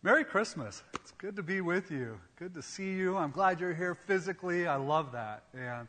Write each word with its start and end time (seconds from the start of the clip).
Merry 0.00 0.22
Christmas. 0.22 0.84
It's 0.94 1.10
good 1.18 1.34
to 1.34 1.42
be 1.42 1.60
with 1.60 1.90
you. 1.90 2.20
Good 2.36 2.54
to 2.54 2.62
see 2.62 2.92
you. 2.92 3.16
I'm 3.16 3.32
glad 3.32 3.58
you're 3.58 3.74
here 3.74 3.96
physically. 3.96 4.64
I 4.64 4.76
love 4.76 5.10
that. 5.10 5.42
And 5.52 5.88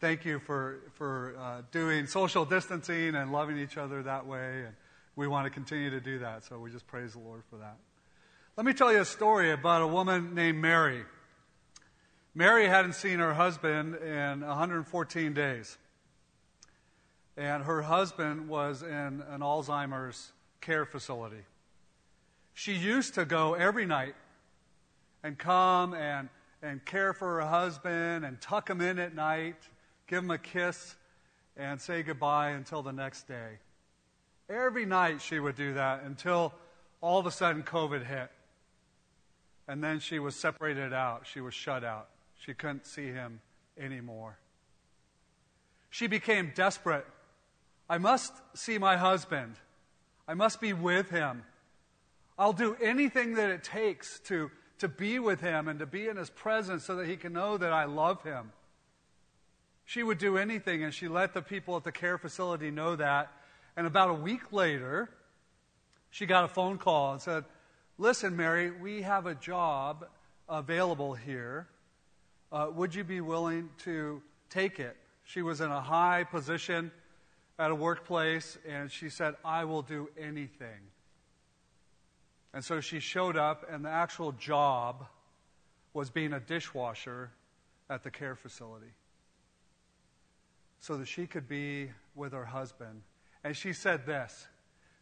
thank 0.00 0.24
you 0.24 0.38
for, 0.38 0.80
for 0.94 1.36
uh, 1.38 1.60
doing 1.70 2.06
social 2.06 2.46
distancing 2.46 3.14
and 3.14 3.30
loving 3.30 3.58
each 3.58 3.76
other 3.76 4.02
that 4.04 4.26
way. 4.26 4.62
And 4.64 4.74
we 5.16 5.28
want 5.28 5.44
to 5.44 5.50
continue 5.50 5.90
to 5.90 6.00
do 6.00 6.20
that. 6.20 6.44
So 6.44 6.58
we 6.58 6.70
just 6.70 6.86
praise 6.86 7.12
the 7.12 7.18
Lord 7.18 7.42
for 7.50 7.56
that. 7.56 7.76
Let 8.56 8.64
me 8.64 8.72
tell 8.72 8.90
you 8.90 9.00
a 9.00 9.04
story 9.04 9.50
about 9.50 9.82
a 9.82 9.86
woman 9.86 10.34
named 10.34 10.56
Mary. 10.56 11.02
Mary 12.34 12.66
hadn't 12.68 12.94
seen 12.94 13.18
her 13.18 13.34
husband 13.34 13.96
in 13.96 14.40
114 14.40 15.34
days. 15.34 15.76
And 17.36 17.64
her 17.64 17.82
husband 17.82 18.48
was 18.48 18.82
in 18.82 19.22
an 19.28 19.40
Alzheimer's 19.40 20.32
care 20.62 20.86
facility. 20.86 21.44
She 22.54 22.74
used 22.74 23.14
to 23.14 23.24
go 23.24 23.54
every 23.54 23.86
night 23.86 24.14
and 25.22 25.38
come 25.38 25.94
and, 25.94 26.28
and 26.62 26.84
care 26.84 27.12
for 27.12 27.40
her 27.40 27.48
husband 27.48 28.24
and 28.24 28.40
tuck 28.40 28.68
him 28.68 28.80
in 28.80 28.98
at 28.98 29.14
night, 29.14 29.56
give 30.06 30.22
him 30.22 30.30
a 30.30 30.38
kiss, 30.38 30.96
and 31.56 31.80
say 31.80 32.02
goodbye 32.02 32.50
until 32.50 32.82
the 32.82 32.92
next 32.92 33.28
day. 33.28 33.58
Every 34.48 34.84
night 34.84 35.20
she 35.20 35.38
would 35.38 35.56
do 35.56 35.74
that 35.74 36.02
until 36.04 36.52
all 37.00 37.18
of 37.18 37.26
a 37.26 37.30
sudden 37.30 37.62
COVID 37.62 38.06
hit. 38.06 38.30
And 39.68 39.82
then 39.82 40.00
she 40.00 40.18
was 40.18 40.34
separated 40.36 40.92
out. 40.92 41.26
She 41.26 41.40
was 41.40 41.54
shut 41.54 41.84
out. 41.84 42.08
She 42.38 42.52
couldn't 42.52 42.86
see 42.86 43.06
him 43.06 43.40
anymore. 43.78 44.38
She 45.90 46.06
became 46.06 46.52
desperate. 46.54 47.06
I 47.88 47.98
must 47.98 48.32
see 48.54 48.78
my 48.78 48.96
husband. 48.96 49.56
I 50.26 50.34
must 50.34 50.60
be 50.60 50.72
with 50.72 51.10
him. 51.10 51.44
I'll 52.38 52.52
do 52.52 52.76
anything 52.82 53.34
that 53.34 53.50
it 53.50 53.62
takes 53.62 54.18
to, 54.20 54.50
to 54.78 54.88
be 54.88 55.18
with 55.18 55.40
him 55.40 55.68
and 55.68 55.78
to 55.78 55.86
be 55.86 56.08
in 56.08 56.16
his 56.16 56.30
presence 56.30 56.84
so 56.84 56.96
that 56.96 57.06
he 57.06 57.16
can 57.16 57.32
know 57.32 57.56
that 57.56 57.72
I 57.72 57.84
love 57.84 58.22
him. 58.22 58.52
She 59.84 60.02
would 60.02 60.18
do 60.18 60.38
anything, 60.38 60.82
and 60.84 60.94
she 60.94 61.08
let 61.08 61.34
the 61.34 61.42
people 61.42 61.76
at 61.76 61.84
the 61.84 61.92
care 61.92 62.16
facility 62.16 62.70
know 62.70 62.96
that. 62.96 63.32
And 63.76 63.86
about 63.86 64.10
a 64.10 64.14
week 64.14 64.52
later, 64.52 65.10
she 66.10 66.26
got 66.26 66.44
a 66.44 66.48
phone 66.48 66.78
call 66.78 67.12
and 67.12 67.20
said, 67.20 67.44
Listen, 67.98 68.36
Mary, 68.36 68.70
we 68.70 69.02
have 69.02 69.26
a 69.26 69.34
job 69.34 70.06
available 70.48 71.14
here. 71.14 71.68
Uh, 72.50 72.68
would 72.72 72.94
you 72.94 73.04
be 73.04 73.20
willing 73.20 73.70
to 73.84 74.22
take 74.50 74.78
it? 74.78 74.96
She 75.24 75.42
was 75.42 75.60
in 75.60 75.70
a 75.70 75.80
high 75.80 76.24
position 76.24 76.90
at 77.58 77.70
a 77.70 77.74
workplace, 77.74 78.58
and 78.68 78.90
she 78.90 79.08
said, 79.08 79.34
I 79.44 79.64
will 79.64 79.82
do 79.82 80.08
anything. 80.18 80.91
And 82.54 82.64
so 82.64 82.80
she 82.80 83.00
showed 83.00 83.36
up, 83.36 83.66
and 83.70 83.84
the 83.84 83.90
actual 83.90 84.32
job 84.32 85.06
was 85.94 86.10
being 86.10 86.32
a 86.32 86.40
dishwasher 86.40 87.30
at 87.88 88.02
the 88.02 88.10
care 88.10 88.34
facility 88.34 88.92
so 90.80 90.96
that 90.96 91.06
she 91.06 91.26
could 91.26 91.48
be 91.48 91.90
with 92.14 92.32
her 92.32 92.44
husband. 92.44 93.02
And 93.44 93.56
she 93.56 93.72
said 93.72 94.04
this 94.04 94.46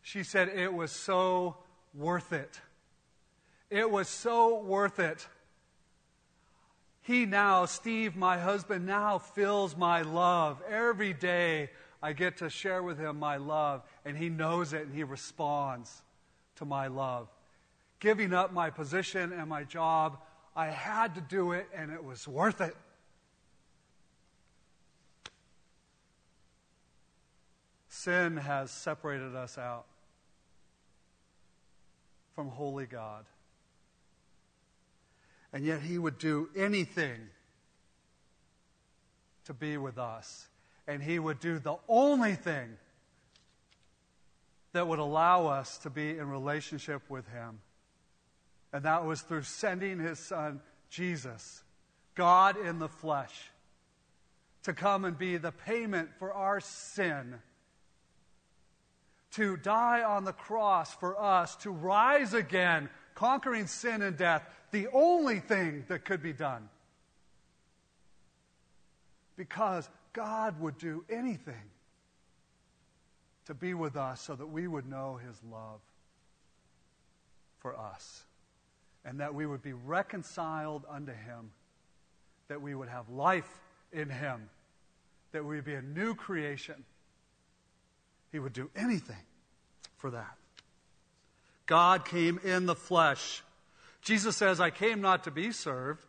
She 0.03 0.23
said, 0.23 0.49
It 0.49 0.73
was 0.73 0.93
so 0.93 1.57
worth 1.95 2.33
it. 2.33 2.61
It 3.69 3.91
was 3.91 4.09
so 4.09 4.61
worth 4.61 4.99
it. 4.99 5.27
He 7.03 7.25
now, 7.27 7.65
Steve, 7.65 8.15
my 8.15 8.39
husband, 8.39 8.87
now 8.87 9.19
fills 9.19 9.77
my 9.77 10.03
love. 10.03 10.63
Every 10.69 11.13
day 11.13 11.71
I 12.03 12.13
get 12.13 12.37
to 12.39 12.51
share 12.51 12.83
with 12.83 12.99
him 12.99 13.19
my 13.19 13.39
love, 13.39 13.83
and 14.05 14.17
he 14.17 14.29
knows 14.29 14.73
it 14.73 14.83
and 14.83 14.95
he 14.95 15.03
responds 15.03 16.03
to 16.57 16.65
my 16.65 16.87
love 16.89 17.29
giving 18.01 18.33
up 18.33 18.53
my 18.53 18.71
position 18.71 19.33
and 19.33 19.49
my 19.49 19.65
job. 19.65 20.19
I 20.57 20.67
had 20.67 21.15
to 21.15 21.21
do 21.21 21.53
it, 21.53 21.69
and 21.75 21.93
it 21.93 22.03
was 22.03 22.27
worth 22.27 22.61
it. 22.61 22.75
Sin 27.89 28.39
has 28.39 28.71
separated 28.71 29.37
us 29.37 29.59
out 29.59 29.85
from 32.35 32.49
holy 32.49 32.87
God. 32.87 33.27
And 35.53 35.65
yet, 35.65 35.83
He 35.83 35.99
would 35.99 36.19
do 36.19 36.49
anything 36.57 37.19
to 39.45 39.53
be 39.53 39.77
with 39.77 39.99
us. 39.99 40.49
And 40.87 41.03
He 41.03 41.19
would 41.19 41.41
do 41.41 41.59
the 41.59 41.77
only 41.89 42.35
thing 42.35 42.77
that 44.73 44.87
would 44.87 45.01
allow 45.01 45.47
us 45.47 45.79
to 45.79 45.91
be 45.91 46.17
in 46.17 46.29
relationship 46.29 47.03
with 47.09 47.29
Him. 47.29 47.59
And 48.73 48.85
that 48.85 49.05
was 49.05 49.23
through 49.23 49.43
sending 49.43 49.99
his 49.99 50.19
son, 50.19 50.61
Jesus, 50.91 51.63
God 52.15 52.57
in 52.57 52.79
the 52.79 52.89
flesh, 52.89 53.51
to 54.63 54.73
come 54.73 55.05
and 55.05 55.19
be 55.19 55.37
the 55.37 55.53
payment 55.53 56.11
for 56.19 56.33
our 56.33 56.61
sin, 56.61 57.35
to 59.33 59.57
die 59.57 60.03
on 60.03 60.25
the 60.25 60.33
cross 60.33 60.95
for 60.95 61.21
us, 61.21 61.57
to 61.57 61.71
rise 61.71 62.35
again, 62.35 62.89
conquering 63.15 63.67
sin 63.67 64.03
and 64.03 64.17
death, 64.17 64.43
the 64.71 64.89
only 64.93 65.41
thing 65.41 65.85
that 65.89 66.05
could 66.05 66.23
be 66.23 66.33
done. 66.33 66.69
Because 69.37 69.89
God 70.13 70.61
would 70.61 70.79
do 70.79 71.05
anything 71.09 71.55
to 73.47 73.55
be 73.55 73.75
with 73.75 73.97
us 73.97 74.21
so 74.21 74.35
that 74.35 74.47
we 74.47 74.69
would 74.69 74.89
know 74.89 75.19
his 75.25 75.41
love 75.51 75.81
for 77.59 77.77
us 77.77 78.25
and 79.05 79.21
that 79.21 79.35
we 79.35 79.47
would 79.47 79.63
be 79.63 79.73
reconciled 79.73 80.85
unto 80.89 81.13
Him, 81.13 81.51
that 82.49 82.61
we 82.61 82.75
would 82.75 82.89
have 82.89 83.09
life 83.09 83.61
in 83.93 84.09
Him, 84.09 84.51
that 85.33 85.45
we 85.45 85.57
would 85.57 85.65
be 85.65 85.75
a 85.75 85.83
new 85.83 86.15
creation. 86.15 86.85
He 88.33 88.39
would 88.39 88.53
do 88.53 88.71
anything 88.77 89.25
for 89.97 90.11
that. 90.11 90.37
God 91.67 92.05
came 92.05 92.41
in 92.43 92.67
the 92.67 92.75
flesh. 92.75 93.43
Jesus 94.03 94.37
says, 94.37 94.61
I 94.61 94.71
came 94.71 95.01
not 95.01 95.25
to 95.25 95.31
be 95.31 95.53
served, 95.53 96.05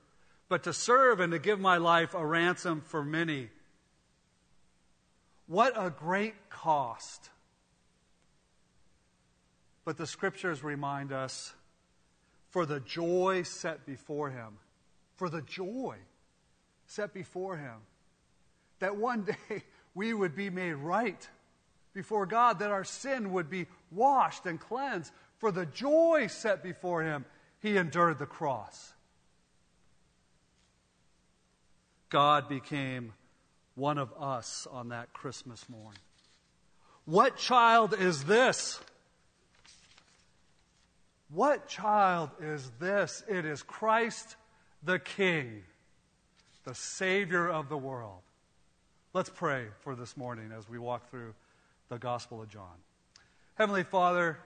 but 0.50 0.64
to 0.64 0.74
serve 0.74 1.20
and 1.20 1.32
to 1.34 1.40
give 1.40 1.60
my 1.60 1.78
life 1.78 2.14
a 2.14 2.26
ransom 2.26 2.82
for 2.82 3.04
many. 3.04 3.50
What 5.48 5.74
a 5.76 5.90
great 5.90 6.50
cost. 6.50 7.30
But 9.86 9.98
the 9.98 10.08
scriptures 10.08 10.64
remind 10.64 11.12
us 11.12 11.54
for 12.52 12.66
the 12.66 12.82
joy 12.82 13.44
set 13.44 13.86
before 13.86 14.30
him. 14.30 14.60
For 15.16 15.30
the 15.30 15.42
joy 15.42 15.96
set 16.86 17.14
before 17.14 17.58
him. 17.58 17.78
That 18.80 18.98
one 18.98 19.24
day 19.50 19.64
we 19.96 20.14
would 20.14 20.36
be 20.36 20.50
made 20.50 20.74
right 20.74 21.28
before 21.94 22.26
God, 22.26 22.60
that 22.60 22.72
our 22.72 22.84
sin 22.84 23.34
would 23.34 23.50
be 23.50 23.68
washed 23.90 24.46
and 24.46 24.60
cleansed. 24.60 25.12
For 25.40 25.52
the 25.52 25.66
joy 25.66 26.28
set 26.28 26.62
before 26.62 27.04
him, 27.04 27.26
he 27.60 27.78
endured 27.78 28.20
the 28.20 28.26
cross. 28.26 28.94
God 32.10 32.50
became 32.50 33.14
one 33.76 33.98
of 33.98 34.14
us 34.20 34.68
on 34.70 34.90
that 34.90 35.14
Christmas 35.14 35.68
morn. 35.70 35.96
What 37.06 37.38
child 37.38 37.94
is 37.98 38.26
this? 38.26 38.80
What 41.34 41.68
child 41.68 42.30
is 42.42 42.70
this? 42.80 43.24
It 43.28 43.46
is 43.46 43.64
Christ 43.64 44.36
the 44.84 45.00
King, 45.00 45.64
the 46.66 46.76
Savior 46.76 47.50
of 47.50 47.70
the 47.70 47.78
world. 47.78 48.20
Let's 49.14 49.30
pray 49.30 49.68
for 49.80 49.96
this 49.96 50.18
morning 50.18 50.52
as 50.58 50.68
we 50.68 50.78
walk 50.78 51.10
through 51.10 51.34
the 51.88 51.98
Gospel 51.98 52.42
of 52.42 52.50
John. 52.50 52.76
Heavenly 53.56 53.84
Father, 53.84 54.40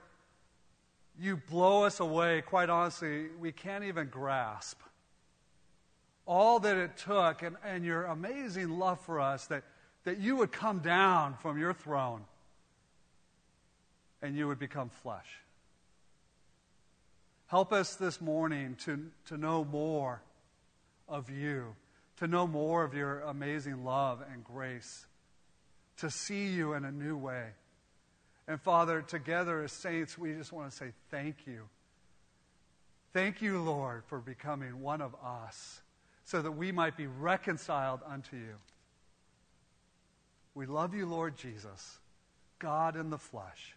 you 1.20 1.38
blow 1.48 1.84
us 1.84 1.98
away. 1.98 2.42
Quite 2.42 2.70
honestly, 2.70 3.26
we 3.40 3.50
can't 3.50 3.82
even 3.84 4.08
grasp 4.08 4.80
all 6.24 6.60
that 6.60 6.76
it 6.76 6.96
took 6.96 7.42
and, 7.42 7.56
and 7.64 7.84
your 7.84 8.04
amazing 8.04 8.78
love 8.78 9.00
for 9.00 9.20
us 9.20 9.46
that, 9.46 9.64
that 10.04 10.18
you 10.18 10.36
would 10.36 10.52
come 10.52 10.80
down 10.80 11.34
from 11.40 11.58
your 11.58 11.72
throne 11.72 12.22
and 14.22 14.36
you 14.36 14.46
would 14.46 14.58
become 14.58 14.88
flesh. 15.02 15.26
Help 17.48 17.72
us 17.72 17.94
this 17.94 18.20
morning 18.20 18.76
to, 18.84 19.06
to 19.26 19.36
know 19.36 19.64
more 19.64 20.20
of 21.08 21.30
you, 21.30 21.76
to 22.16 22.26
know 22.26 22.46
more 22.46 22.82
of 22.82 22.92
your 22.92 23.20
amazing 23.20 23.84
love 23.84 24.20
and 24.32 24.42
grace, 24.42 25.06
to 25.98 26.10
see 26.10 26.48
you 26.48 26.72
in 26.72 26.84
a 26.84 26.90
new 26.90 27.16
way. 27.16 27.44
And 28.48 28.60
Father, 28.60 29.00
together 29.00 29.62
as 29.62 29.72
saints, 29.72 30.18
we 30.18 30.32
just 30.34 30.52
want 30.52 30.70
to 30.70 30.76
say 30.76 30.92
thank 31.10 31.46
you. 31.46 31.68
Thank 33.12 33.40
you, 33.40 33.62
Lord, 33.62 34.02
for 34.06 34.18
becoming 34.18 34.80
one 34.80 35.00
of 35.00 35.14
us 35.24 35.80
so 36.24 36.42
that 36.42 36.52
we 36.52 36.72
might 36.72 36.96
be 36.96 37.06
reconciled 37.06 38.00
unto 38.04 38.36
you. 38.36 38.56
We 40.56 40.66
love 40.66 40.94
you, 40.94 41.06
Lord 41.06 41.36
Jesus, 41.36 41.98
God 42.58 42.96
in 42.96 43.10
the 43.10 43.18
flesh, 43.18 43.76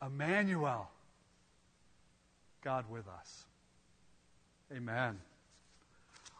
Emmanuel 0.00 0.88
God 2.62 2.84
with 2.90 3.06
us. 3.08 3.44
Amen. 4.74 5.18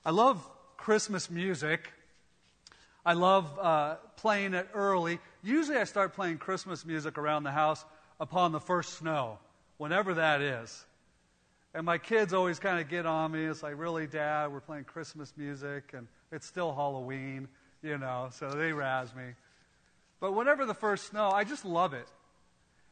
I 0.04 0.10
love 0.10 0.44
Christmas 0.76 1.30
music. 1.30 1.90
I 3.04 3.14
love 3.14 3.58
uh, 3.58 3.94
playing 4.16 4.54
it 4.54 4.68
early. 4.74 5.18
Usually, 5.42 5.78
I 5.78 5.84
start 5.84 6.14
playing 6.14 6.38
Christmas 6.38 6.84
music 6.84 7.18
around 7.18 7.44
the 7.44 7.50
house 7.50 7.84
upon 8.20 8.52
the 8.52 8.60
first 8.60 8.98
snow, 8.98 9.38
whenever 9.78 10.14
that 10.14 10.42
is. 10.42 10.84
And 11.74 11.86
my 11.86 11.98
kids 11.98 12.34
always 12.34 12.58
kind 12.58 12.80
of 12.80 12.88
get 12.88 13.06
on 13.06 13.32
me. 13.32 13.44
It's 13.44 13.62
like, 13.62 13.78
really, 13.78 14.06
Dad, 14.06 14.52
we're 14.52 14.60
playing 14.60 14.84
Christmas 14.84 15.32
music, 15.36 15.92
and 15.94 16.06
it's 16.32 16.46
still 16.46 16.74
Halloween, 16.74 17.48
you 17.82 17.98
know, 17.98 18.28
so 18.32 18.50
they 18.50 18.72
razz 18.72 19.14
me. 19.14 19.34
But 20.20 20.32
whenever 20.32 20.66
the 20.66 20.74
first 20.74 21.08
snow, 21.10 21.30
I 21.30 21.44
just 21.44 21.64
love 21.64 21.94
it. 21.94 22.08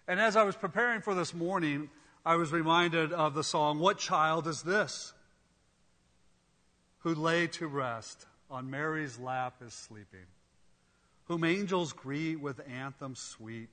And 0.06 0.20
as 0.20 0.36
I 0.36 0.44
was 0.44 0.54
preparing 0.54 1.00
for 1.00 1.14
this 1.14 1.34
morning, 1.34 1.90
I 2.26 2.34
was 2.34 2.50
reminded 2.50 3.12
of 3.12 3.34
the 3.34 3.44
song, 3.44 3.78
What 3.78 3.98
Child 3.98 4.48
is 4.48 4.62
This? 4.62 5.12
Who 6.98 7.14
lay 7.14 7.46
to 7.46 7.68
rest 7.68 8.26
on 8.50 8.68
Mary's 8.68 9.16
lap 9.16 9.62
is 9.64 9.72
sleeping, 9.72 10.26
whom 11.26 11.44
angels 11.44 11.92
greet 11.92 12.40
with 12.40 12.60
anthems 12.68 13.20
sweet, 13.20 13.70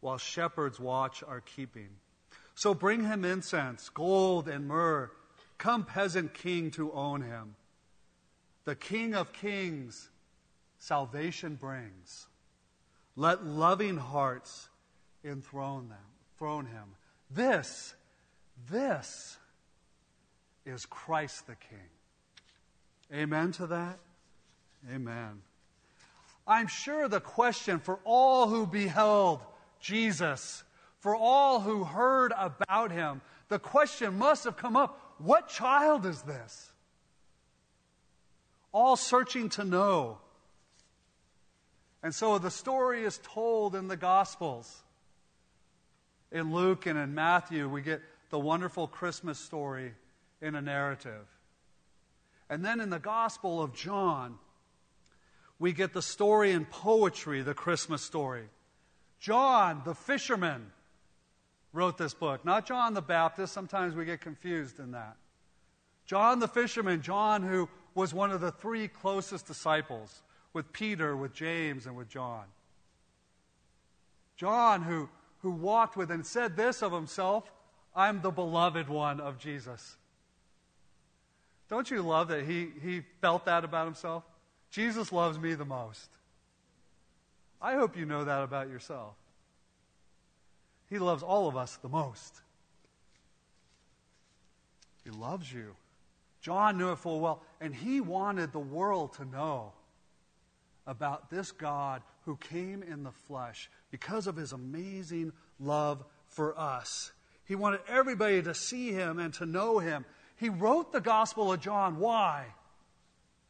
while 0.00 0.18
shepherds 0.18 0.80
watch 0.80 1.22
are 1.22 1.40
keeping. 1.40 1.90
So 2.56 2.74
bring 2.74 3.04
him 3.04 3.24
incense, 3.24 3.88
gold, 3.90 4.48
and 4.48 4.66
myrrh. 4.66 5.12
Come, 5.58 5.84
peasant 5.84 6.34
king, 6.34 6.72
to 6.72 6.90
own 6.90 7.22
him. 7.22 7.54
The 8.64 8.74
King 8.74 9.14
of 9.14 9.32
kings, 9.32 10.10
salvation 10.78 11.54
brings. 11.54 12.26
Let 13.14 13.46
loving 13.46 13.98
hearts 13.98 14.68
enthrone 15.24 15.90
them, 15.90 16.10
throne 16.36 16.66
him. 16.66 16.96
This, 17.34 17.94
this 18.70 19.38
is 20.66 20.86
Christ 20.86 21.46
the 21.46 21.54
King. 21.54 21.78
Amen 23.12 23.52
to 23.52 23.66
that? 23.68 23.98
Amen. 24.92 25.42
I'm 26.46 26.66
sure 26.66 27.08
the 27.08 27.20
question 27.20 27.78
for 27.78 28.00
all 28.04 28.48
who 28.48 28.66
beheld 28.66 29.40
Jesus, 29.80 30.64
for 30.98 31.14
all 31.14 31.60
who 31.60 31.84
heard 31.84 32.32
about 32.36 32.90
him, 32.90 33.20
the 33.48 33.58
question 33.58 34.18
must 34.18 34.44
have 34.44 34.56
come 34.56 34.76
up 34.76 34.98
what 35.18 35.48
child 35.48 36.04
is 36.04 36.22
this? 36.22 36.72
All 38.72 38.96
searching 38.96 39.50
to 39.50 39.64
know. 39.64 40.18
And 42.02 42.12
so 42.12 42.38
the 42.38 42.50
story 42.50 43.04
is 43.04 43.20
told 43.22 43.76
in 43.76 43.86
the 43.86 43.96
Gospels. 43.96 44.82
In 46.32 46.52
Luke 46.52 46.86
and 46.86 46.98
in 46.98 47.14
Matthew, 47.14 47.68
we 47.68 47.82
get 47.82 48.00
the 48.30 48.38
wonderful 48.38 48.88
Christmas 48.88 49.38
story 49.38 49.92
in 50.40 50.54
a 50.54 50.62
narrative. 50.62 51.26
And 52.48 52.64
then 52.64 52.80
in 52.80 52.90
the 52.90 52.98
Gospel 52.98 53.62
of 53.62 53.74
John, 53.74 54.38
we 55.58 55.72
get 55.72 55.92
the 55.92 56.02
story 56.02 56.52
in 56.52 56.64
poetry, 56.64 57.42
the 57.42 57.54
Christmas 57.54 58.02
story. 58.02 58.48
John, 59.20 59.82
the 59.84 59.94
fisherman, 59.94 60.72
wrote 61.72 61.98
this 61.98 62.14
book. 62.14 62.44
Not 62.44 62.66
John 62.66 62.94
the 62.94 63.02
Baptist. 63.02 63.52
Sometimes 63.52 63.94
we 63.94 64.04
get 64.04 64.20
confused 64.20 64.80
in 64.80 64.92
that. 64.92 65.16
John 66.06 66.40
the 66.40 66.48
fisherman, 66.48 67.02
John 67.02 67.42
who 67.42 67.68
was 67.94 68.12
one 68.12 68.30
of 68.30 68.40
the 68.40 68.50
three 68.50 68.88
closest 68.88 69.46
disciples 69.46 70.22
with 70.52 70.72
Peter, 70.72 71.16
with 71.16 71.32
James, 71.32 71.86
and 71.86 71.96
with 71.96 72.08
John. 72.08 72.44
John 74.36 74.82
who, 74.82 75.08
who 75.42 75.50
walked 75.50 75.96
with 75.96 76.10
and 76.10 76.24
said 76.24 76.56
this 76.56 76.82
of 76.82 76.92
himself 76.92 77.50
I'm 77.94 78.22
the 78.22 78.30
beloved 78.30 78.88
one 78.88 79.20
of 79.20 79.38
Jesus. 79.38 79.96
Don't 81.68 81.90
you 81.90 82.00
love 82.02 82.28
that 82.28 82.44
he, 82.44 82.68
he 82.82 83.02
felt 83.20 83.44
that 83.44 83.64
about 83.64 83.84
himself? 83.84 84.24
Jesus 84.70 85.12
loves 85.12 85.38
me 85.38 85.54
the 85.54 85.64
most. 85.64 86.08
I 87.60 87.74
hope 87.74 87.96
you 87.96 88.06
know 88.06 88.24
that 88.24 88.42
about 88.42 88.68
yourself. 88.68 89.14
He 90.88 90.98
loves 90.98 91.22
all 91.22 91.48
of 91.48 91.56
us 91.56 91.76
the 91.76 91.88
most. 91.88 92.40
He 95.04 95.10
loves 95.10 95.52
you. 95.52 95.74
John 96.40 96.76
knew 96.76 96.92
it 96.92 96.98
full 96.98 97.20
well, 97.20 97.42
and 97.60 97.74
he 97.74 98.00
wanted 98.00 98.52
the 98.52 98.58
world 98.58 99.14
to 99.14 99.24
know 99.24 99.72
about 100.86 101.30
this 101.30 101.52
God 101.52 102.02
who 102.24 102.36
came 102.36 102.82
in 102.82 103.02
the 103.02 103.12
flesh 103.12 103.70
because 103.92 104.26
of 104.26 104.34
his 104.34 104.50
amazing 104.50 105.32
love 105.60 106.04
for 106.26 106.58
us. 106.58 107.12
He 107.44 107.54
wanted 107.54 107.80
everybody 107.86 108.42
to 108.42 108.54
see 108.54 108.90
him 108.90 109.20
and 109.20 109.32
to 109.34 109.46
know 109.46 109.78
him 109.78 110.04
he 110.42 110.48
wrote 110.48 110.90
the 110.90 111.00
Gospel 111.00 111.52
of 111.52 111.60
John. 111.60 112.00
Why? 112.00 112.46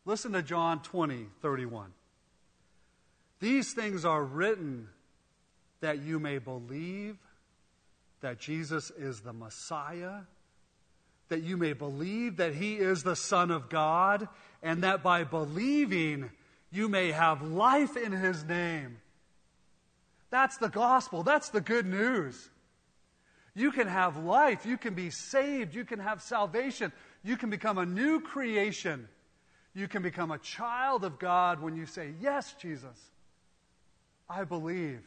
Listen 0.04 0.32
to 0.32 0.42
John 0.42 0.82
20, 0.82 1.26
31. 1.40 1.90
These 3.40 3.72
things 3.72 4.04
are 4.04 4.22
written 4.22 4.88
that 5.80 6.02
you 6.02 6.18
may 6.18 6.36
believe 6.36 7.16
that 8.20 8.38
Jesus 8.38 8.90
is 8.90 9.20
the 9.20 9.32
Messiah, 9.32 10.20
that 11.30 11.42
you 11.42 11.56
may 11.56 11.72
believe 11.72 12.36
that 12.36 12.54
he 12.54 12.76
is 12.76 13.02
the 13.02 13.16
Son 13.16 13.50
of 13.50 13.70
God, 13.70 14.28
and 14.62 14.82
that 14.82 15.02
by 15.02 15.24
believing 15.24 16.30
you 16.70 16.90
may 16.90 17.10
have 17.10 17.40
life 17.40 17.96
in 17.96 18.12
his 18.12 18.44
name. 18.44 18.98
That's 20.32 20.56
the 20.56 20.70
gospel. 20.70 21.23
That's 21.23 21.50
the 21.50 21.61
good 21.61 21.84
news. 21.84 22.49
You 23.55 23.70
can 23.70 23.87
have 23.87 24.17
life. 24.17 24.64
You 24.64 24.79
can 24.79 24.94
be 24.94 25.11
saved. 25.11 25.75
You 25.75 25.84
can 25.84 25.99
have 25.99 26.23
salvation. 26.23 26.90
You 27.23 27.37
can 27.37 27.50
become 27.50 27.76
a 27.76 27.84
new 27.84 28.19
creation. 28.19 29.08
You 29.75 29.88
can 29.88 30.02
become 30.02 30.31
a 30.31 30.38
child 30.38 31.05
of 31.05 31.19
God 31.19 31.61
when 31.61 31.76
you 31.76 31.84
say, 31.84 32.14
Yes, 32.19 32.55
Jesus, 32.58 32.99
I 34.29 34.44
believe. 34.44 35.02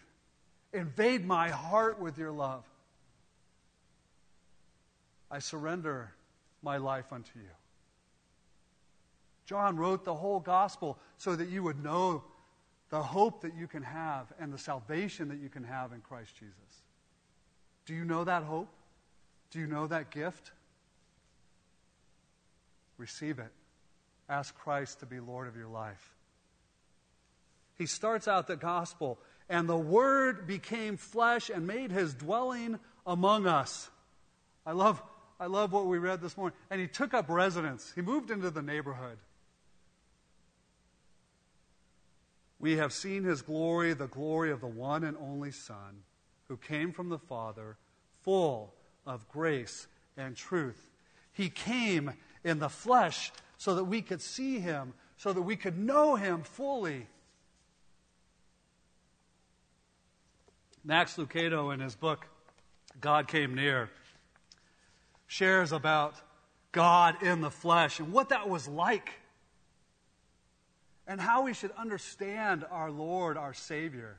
Invade 0.73 1.25
my 1.25 1.49
heart 1.49 1.99
with 1.99 2.19
your 2.19 2.31
love. 2.31 2.63
I 5.31 5.39
surrender 5.39 6.13
my 6.61 6.77
life 6.77 7.11
unto 7.11 7.39
you. 7.39 7.49
John 9.47 9.75
wrote 9.75 10.05
the 10.05 10.13
whole 10.13 10.39
gospel 10.39 10.99
so 11.17 11.35
that 11.35 11.49
you 11.49 11.63
would 11.63 11.83
know 11.83 12.23
the 12.89 13.01
hope 13.01 13.41
that 13.41 13.55
you 13.55 13.67
can 13.67 13.83
have 13.83 14.31
and 14.39 14.53
the 14.53 14.57
salvation 14.57 15.29
that 15.29 15.39
you 15.39 15.49
can 15.49 15.63
have 15.63 15.91
in 15.91 16.01
Christ 16.01 16.33
Jesus. 16.35 16.83
Do 17.85 17.93
you 17.93 18.05
know 18.05 18.23
that 18.23 18.43
hope? 18.43 18.69
Do 19.51 19.59
you 19.59 19.67
know 19.67 19.87
that 19.87 20.11
gift? 20.11 20.51
Receive 22.97 23.39
it. 23.39 23.51
Ask 24.29 24.55
Christ 24.55 24.99
to 25.01 25.05
be 25.05 25.19
Lord 25.19 25.47
of 25.47 25.55
your 25.55 25.67
life. 25.67 26.13
He 27.77 27.85
starts 27.85 28.27
out 28.27 28.47
the 28.47 28.55
gospel, 28.55 29.19
and 29.49 29.67
the 29.67 29.77
Word 29.77 30.47
became 30.47 30.97
flesh 30.97 31.49
and 31.49 31.67
made 31.67 31.91
his 31.91 32.13
dwelling 32.13 32.79
among 33.05 33.47
us. 33.47 33.89
I 34.65 34.71
love, 34.71 35.01
I 35.39 35.47
love 35.47 35.73
what 35.73 35.85
we 35.85 35.97
read 35.97 36.21
this 36.21 36.37
morning. 36.37 36.57
And 36.69 36.79
he 36.79 36.87
took 36.87 37.13
up 37.13 37.29
residence, 37.29 37.91
he 37.93 38.01
moved 38.01 38.31
into 38.31 38.49
the 38.49 38.61
neighborhood. 38.61 39.17
We 42.65 42.77
have 42.77 42.93
seen 42.93 43.25
his 43.25 43.43
glory, 43.43 43.93
the 43.93 44.07
glory 44.07 44.49
of 44.49 44.59
the 44.59 44.65
one 44.65 45.03
and 45.03 45.15
only 45.17 45.51
Son 45.51 46.01
who 46.47 46.57
came 46.57 46.93
from 46.93 47.09
the 47.09 47.19
Father, 47.19 47.77
full 48.23 48.73
of 49.05 49.29
grace 49.29 49.85
and 50.17 50.35
truth. 50.35 50.89
He 51.31 51.47
came 51.47 52.13
in 52.43 52.57
the 52.57 52.67
flesh 52.67 53.31
so 53.59 53.75
that 53.75 53.83
we 53.83 54.01
could 54.01 54.19
see 54.19 54.57
him, 54.57 54.95
so 55.15 55.31
that 55.31 55.43
we 55.43 55.55
could 55.55 55.77
know 55.77 56.15
him 56.15 56.41
fully. 56.41 57.05
Max 60.83 61.17
Lucado, 61.17 61.71
in 61.71 61.79
his 61.79 61.93
book, 61.93 62.25
God 62.99 63.27
Came 63.27 63.53
Near, 63.53 63.91
shares 65.27 65.71
about 65.71 66.15
God 66.71 67.21
in 67.21 67.41
the 67.41 67.51
flesh 67.51 67.99
and 67.99 68.11
what 68.11 68.29
that 68.29 68.49
was 68.49 68.67
like, 68.67 69.11
and 71.07 71.21
how 71.21 71.43
we 71.43 71.53
should 71.53 71.71
understand 71.71 72.65
our 72.69 72.91
Lord, 72.91 73.37
our 73.37 73.53
Savior 73.53 74.17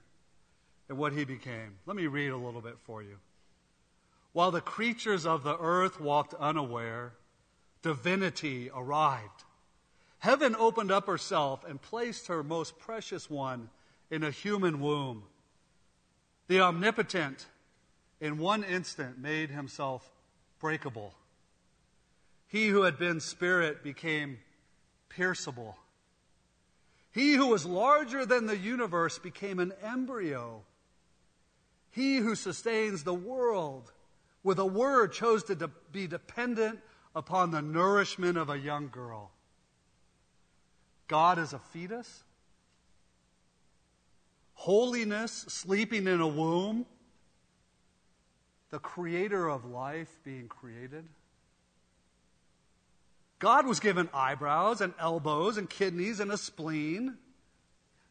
and 0.88 0.98
what 0.98 1.12
he 1.12 1.24
became. 1.24 1.78
Let 1.86 1.96
me 1.96 2.06
read 2.06 2.30
a 2.30 2.36
little 2.36 2.60
bit 2.60 2.78
for 2.84 3.02
you. 3.02 3.16
While 4.32 4.50
the 4.50 4.60
creatures 4.60 5.26
of 5.26 5.42
the 5.42 5.58
earth 5.58 6.00
walked 6.00 6.34
unaware, 6.34 7.14
divinity 7.82 8.70
arrived. 8.74 9.44
Heaven 10.18 10.54
opened 10.58 10.90
up 10.90 11.06
herself 11.06 11.64
and 11.64 11.80
placed 11.80 12.28
her 12.28 12.42
most 12.42 12.78
precious 12.78 13.30
one 13.30 13.70
in 14.10 14.22
a 14.22 14.30
human 14.30 14.80
womb. 14.80 15.24
The 16.48 16.60
omnipotent, 16.60 17.46
in 18.20 18.38
one 18.38 18.62
instant, 18.62 19.18
made 19.18 19.50
himself 19.50 20.10
breakable. 20.60 21.14
He 22.46 22.68
who 22.68 22.82
had 22.82 22.98
been 22.98 23.20
spirit 23.20 23.82
became 23.82 24.38
pierceable. 25.10 25.74
He 27.16 27.34
who 27.34 27.48
was 27.48 27.66
larger 27.66 28.24
than 28.24 28.46
the 28.46 28.56
universe 28.56 29.18
became 29.18 29.58
an 29.58 29.72
embryo 29.82 30.62
he 31.96 32.18
who 32.18 32.34
sustains 32.34 33.04
the 33.04 33.14
world 33.14 33.90
with 34.42 34.58
a 34.58 34.66
word, 34.66 35.14
chose 35.14 35.42
to 35.44 35.54
de- 35.54 35.70
be 35.92 36.06
dependent 36.06 36.78
upon 37.14 37.52
the 37.52 37.62
nourishment 37.62 38.36
of 38.36 38.50
a 38.50 38.58
young 38.58 38.90
girl. 38.90 39.30
God 41.08 41.38
is 41.38 41.54
a 41.54 41.58
fetus. 41.58 42.22
Holiness 44.52 45.32
sleeping 45.48 46.06
in 46.06 46.20
a 46.20 46.28
womb. 46.28 46.84
The 48.68 48.78
creator 48.78 49.48
of 49.48 49.64
life 49.64 50.18
being 50.22 50.48
created. 50.48 51.08
God 53.38 53.66
was 53.66 53.80
given 53.80 54.08
eyebrows 54.14 54.80
and 54.80 54.94
elbows 54.98 55.58
and 55.58 55.68
kidneys 55.68 56.20
and 56.20 56.30
a 56.32 56.38
spleen. 56.38 57.18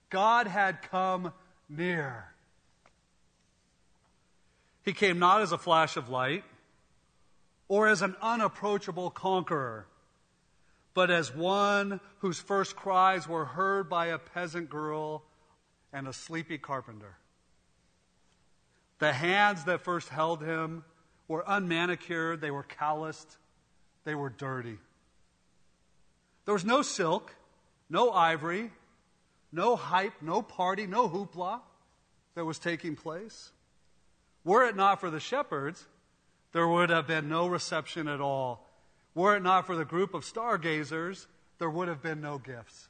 God 0.10 0.48
had 0.48 0.84
come 0.84 1.34
near. 1.68 2.26
He 4.84 4.94
came 4.94 5.18
not 5.18 5.42
as 5.42 5.52
a 5.52 5.58
flash 5.58 5.98
of 5.98 6.10
light 6.10 6.44
or 7.68 7.88
as 7.88 8.04
an 8.04 8.16
unapproachable 8.22 9.10
conqueror, 9.10 9.88
but 10.94 11.10
as 11.10 11.34
one 11.34 12.00
whose 12.20 12.40
first 12.40 12.76
cries 12.76 13.28
were 13.28 13.46
heard 13.46 13.90
by 13.90 14.08
a 14.08 14.20
peasant 14.20 14.70
girl 14.70 15.24
and 15.92 16.08
a 16.08 16.14
sleepy 16.14 16.60
carpenter. 16.60 17.18
The 19.00 19.12
hands 19.12 19.66
that 19.66 19.82
first 19.82 20.10
held 20.10 20.44
him 20.44 20.86
were 21.28 21.44
unmanicured, 21.48 22.42
they 22.42 22.52
were 22.52 22.64
calloused, 22.64 23.38
they 24.04 24.14
were 24.14 24.30
dirty. 24.30 24.78
There 26.46 26.54
was 26.54 26.66
no 26.66 26.82
silk, 26.82 27.36
no 27.90 28.12
ivory, 28.12 28.72
no 29.52 29.76
hype, 29.76 30.22
no 30.22 30.42
party, 30.42 30.86
no 30.86 31.10
hoopla 31.10 31.62
that 32.36 32.46
was 32.46 32.60
taking 32.60 32.96
place. 32.96 33.52
Were 34.44 34.66
it 34.66 34.76
not 34.76 35.00
for 35.00 35.10
the 35.10 35.20
shepherds, 35.20 35.86
there 36.52 36.68
would 36.68 36.90
have 36.90 37.08
been 37.08 37.28
no 37.28 37.48
reception 37.48 38.08
at 38.08 38.22
all. 38.22 38.70
Were 39.16 39.36
it 39.36 39.44
not 39.44 39.66
for 39.66 39.76
the 39.76 39.86
group 39.86 40.14
of 40.14 40.24
stargazers, 40.24 41.28
there 41.58 41.70
would 41.70 41.88
have 41.88 42.02
been 42.02 42.22
no 42.22 42.38
gifts. 42.38 42.90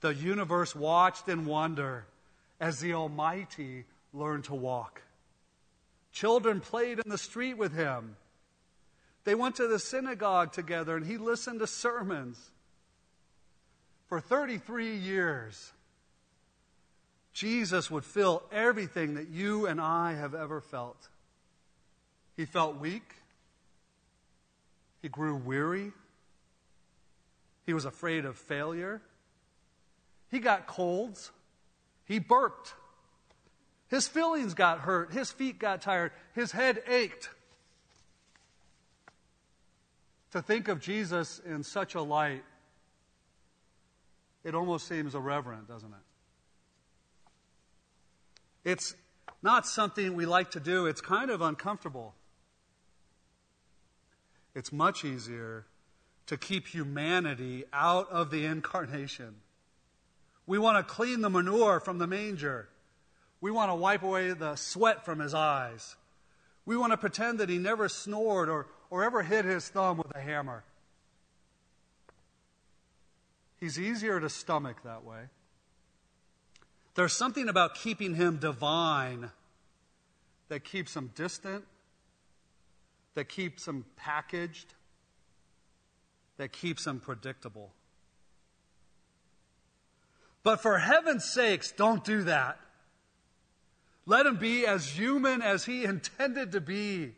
The 0.00 0.14
universe 0.14 0.74
watched 0.74 1.28
in 1.28 1.44
wonder 1.44 2.06
as 2.60 2.80
the 2.80 2.94
Almighty 2.94 3.84
learned 4.12 4.44
to 4.44 4.54
walk. 4.54 5.02
Children 6.12 6.60
played 6.60 6.98
in 6.98 7.10
the 7.10 7.18
street 7.18 7.54
with 7.54 7.74
him. 7.74 8.16
They 9.24 9.34
went 9.34 9.56
to 9.56 9.68
the 9.68 9.78
synagogue 9.78 10.52
together 10.52 10.96
and 10.96 11.06
he 11.06 11.16
listened 11.16 11.60
to 11.60 11.66
sermons. 11.66 12.50
For 14.08 14.20
33 14.20 14.96
years, 14.96 15.72
Jesus 17.32 17.90
would 17.90 18.04
fill 18.04 18.42
everything 18.52 19.14
that 19.14 19.28
you 19.28 19.66
and 19.66 19.80
I 19.80 20.14
have 20.14 20.34
ever 20.34 20.60
felt. 20.60 21.08
He 22.36 22.44
felt 22.44 22.78
weak. 22.78 23.14
He 25.00 25.08
grew 25.08 25.36
weary. 25.36 25.92
He 27.64 27.72
was 27.72 27.84
afraid 27.84 28.24
of 28.24 28.36
failure. 28.36 29.00
He 30.30 30.40
got 30.40 30.66
colds. 30.66 31.30
He 32.04 32.18
burped. 32.18 32.74
His 33.88 34.08
feelings 34.08 34.54
got 34.54 34.80
hurt. 34.80 35.12
His 35.12 35.30
feet 35.30 35.58
got 35.58 35.82
tired. 35.82 36.12
His 36.34 36.52
head 36.52 36.82
ached. 36.88 37.28
To 40.32 40.42
think 40.42 40.68
of 40.68 40.80
Jesus 40.80 41.40
in 41.44 41.62
such 41.62 41.94
a 41.94 42.00
light, 42.00 42.42
it 44.44 44.54
almost 44.54 44.88
seems 44.88 45.14
irreverent, 45.14 45.68
doesn't 45.68 45.92
it? 48.64 48.70
It's 48.70 48.94
not 49.42 49.66
something 49.66 50.14
we 50.14 50.24
like 50.26 50.52
to 50.52 50.60
do, 50.60 50.86
it's 50.86 51.00
kind 51.00 51.30
of 51.30 51.40
uncomfortable. 51.42 52.14
It's 54.54 54.72
much 54.72 55.04
easier 55.04 55.66
to 56.26 56.36
keep 56.36 56.66
humanity 56.66 57.64
out 57.72 58.10
of 58.10 58.30
the 58.30 58.44
incarnation. 58.44 59.34
We 60.46 60.58
want 60.58 60.76
to 60.78 60.94
clean 60.94 61.20
the 61.20 61.30
manure 61.30 61.80
from 61.80 61.98
the 61.98 62.06
manger. 62.06 62.68
We 63.40 63.50
want 63.50 63.70
to 63.70 63.74
wipe 63.74 64.02
away 64.02 64.32
the 64.32 64.56
sweat 64.56 65.04
from 65.04 65.18
his 65.18 65.34
eyes. 65.34 65.96
We 66.64 66.76
want 66.76 66.92
to 66.92 66.96
pretend 66.96 67.40
that 67.40 67.48
he 67.48 67.58
never 67.58 67.88
snored 67.88 68.48
or, 68.48 68.66
or 68.92 69.02
ever 69.02 69.22
hit 69.22 69.46
his 69.46 69.66
thumb 69.70 69.96
with 69.96 70.14
a 70.14 70.20
hammer. 70.20 70.62
He's 73.58 73.80
easier 73.80 74.20
to 74.20 74.28
stomach 74.28 74.82
that 74.84 75.02
way. 75.02 75.30
There's 76.94 77.14
something 77.14 77.48
about 77.48 77.74
keeping 77.74 78.14
him 78.16 78.36
divine 78.36 79.30
that 80.50 80.62
keeps 80.62 80.94
him 80.94 81.10
distant, 81.14 81.64
that 83.14 83.30
keeps 83.30 83.66
him 83.66 83.86
packaged, 83.96 84.74
that 86.36 86.52
keeps 86.52 86.86
him 86.86 87.00
predictable. 87.00 87.70
But 90.42 90.60
for 90.60 90.76
heaven's 90.76 91.24
sakes, 91.24 91.72
don't 91.72 92.04
do 92.04 92.24
that. 92.24 92.60
Let 94.04 94.26
him 94.26 94.36
be 94.36 94.66
as 94.66 94.86
human 94.86 95.40
as 95.40 95.64
he 95.64 95.84
intended 95.86 96.52
to 96.52 96.60
be. 96.60 97.14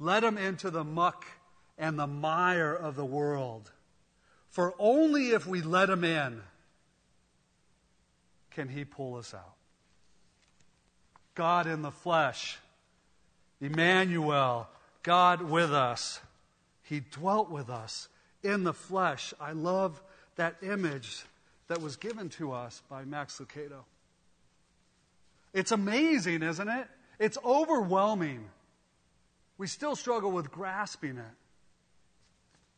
Let 0.00 0.24
him 0.24 0.38
into 0.38 0.70
the 0.70 0.82
muck 0.82 1.26
and 1.76 1.98
the 1.98 2.06
mire 2.06 2.72
of 2.72 2.96
the 2.96 3.04
world. 3.04 3.70
For 4.48 4.74
only 4.78 5.28
if 5.28 5.46
we 5.46 5.60
let 5.60 5.90
him 5.90 6.04
in 6.04 6.40
can 8.50 8.68
he 8.68 8.84
pull 8.84 9.16
us 9.16 9.34
out. 9.34 9.54
God 11.34 11.66
in 11.66 11.82
the 11.82 11.90
flesh, 11.90 12.58
Emmanuel, 13.60 14.68
God 15.02 15.42
with 15.42 15.72
us. 15.72 16.20
He 16.82 17.00
dwelt 17.00 17.50
with 17.50 17.68
us 17.68 18.08
in 18.42 18.64
the 18.64 18.72
flesh. 18.72 19.34
I 19.38 19.52
love 19.52 20.02
that 20.36 20.56
image 20.62 21.24
that 21.68 21.82
was 21.82 21.96
given 21.96 22.30
to 22.30 22.52
us 22.52 22.82
by 22.88 23.04
Max 23.04 23.38
Lucado. 23.38 23.84
It's 25.52 25.72
amazing, 25.72 26.42
isn't 26.42 26.68
it? 26.68 26.88
It's 27.18 27.36
overwhelming. 27.44 28.48
We 29.60 29.66
still 29.66 29.94
struggle 29.94 30.30
with 30.30 30.50
grasping 30.50 31.18
it. 31.18 31.36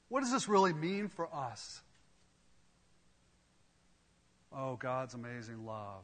What 0.08 0.18
does 0.18 0.32
this 0.32 0.48
really 0.48 0.72
mean 0.72 1.06
for 1.06 1.28
us? 1.32 1.80
Oh, 4.52 4.74
God's 4.74 5.14
amazing 5.14 5.64
love. 5.64 6.02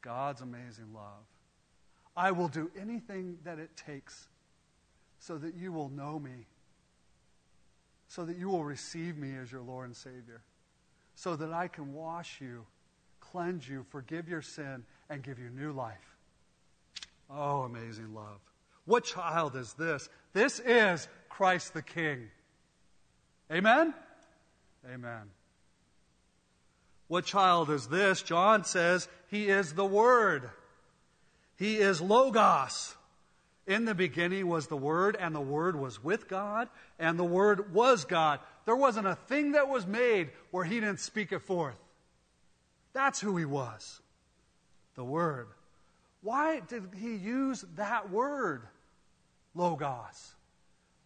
God's 0.00 0.40
amazing 0.40 0.92
love. 0.92 1.22
I 2.16 2.32
will 2.32 2.48
do 2.48 2.68
anything 2.76 3.38
that 3.44 3.60
it 3.60 3.76
takes 3.76 4.26
so 5.20 5.38
that 5.38 5.54
you 5.54 5.70
will 5.70 5.88
know 5.88 6.18
me, 6.18 6.48
so 8.08 8.24
that 8.24 8.36
you 8.36 8.48
will 8.48 8.64
receive 8.64 9.16
me 9.16 9.36
as 9.40 9.52
your 9.52 9.62
Lord 9.62 9.86
and 9.86 9.96
Savior, 9.96 10.42
so 11.14 11.36
that 11.36 11.52
I 11.52 11.68
can 11.68 11.94
wash 11.94 12.40
you, 12.40 12.66
cleanse 13.20 13.68
you, 13.68 13.86
forgive 13.88 14.28
your 14.28 14.42
sin, 14.42 14.82
and 15.08 15.22
give 15.22 15.38
you 15.38 15.48
new 15.48 15.70
life. 15.70 16.16
Oh, 17.30 17.62
amazing 17.62 18.12
love. 18.12 18.40
What 18.84 19.04
child 19.04 19.56
is 19.56 19.72
this? 19.74 20.08
This 20.32 20.60
is 20.60 21.08
Christ 21.28 21.74
the 21.74 21.82
King. 21.82 22.28
Amen? 23.50 23.94
Amen. 24.92 25.30
What 27.08 27.24
child 27.24 27.70
is 27.70 27.88
this? 27.88 28.22
John 28.22 28.64
says 28.64 29.08
he 29.28 29.48
is 29.48 29.74
the 29.74 29.84
Word. 29.84 30.50
He 31.56 31.76
is 31.76 32.00
Logos. 32.00 32.96
In 33.66 33.84
the 33.84 33.94
beginning 33.94 34.48
was 34.48 34.66
the 34.66 34.76
Word, 34.76 35.16
and 35.20 35.34
the 35.34 35.40
Word 35.40 35.76
was 35.76 36.02
with 36.02 36.28
God, 36.28 36.68
and 36.98 37.18
the 37.18 37.24
Word 37.24 37.72
was 37.72 38.04
God. 38.04 38.40
There 38.64 38.74
wasn't 38.74 39.06
a 39.06 39.14
thing 39.14 39.52
that 39.52 39.68
was 39.68 39.86
made 39.86 40.30
where 40.50 40.64
He 40.64 40.80
didn't 40.80 40.98
speak 40.98 41.30
it 41.30 41.42
forth. 41.42 41.78
That's 42.92 43.20
who 43.20 43.36
He 43.36 43.44
was. 43.44 44.00
The 44.96 45.04
Word. 45.04 45.48
Why 46.22 46.60
did 46.60 46.90
He 46.96 47.14
use 47.16 47.64
that 47.76 48.10
word, 48.10 48.62
Logos? 49.54 50.34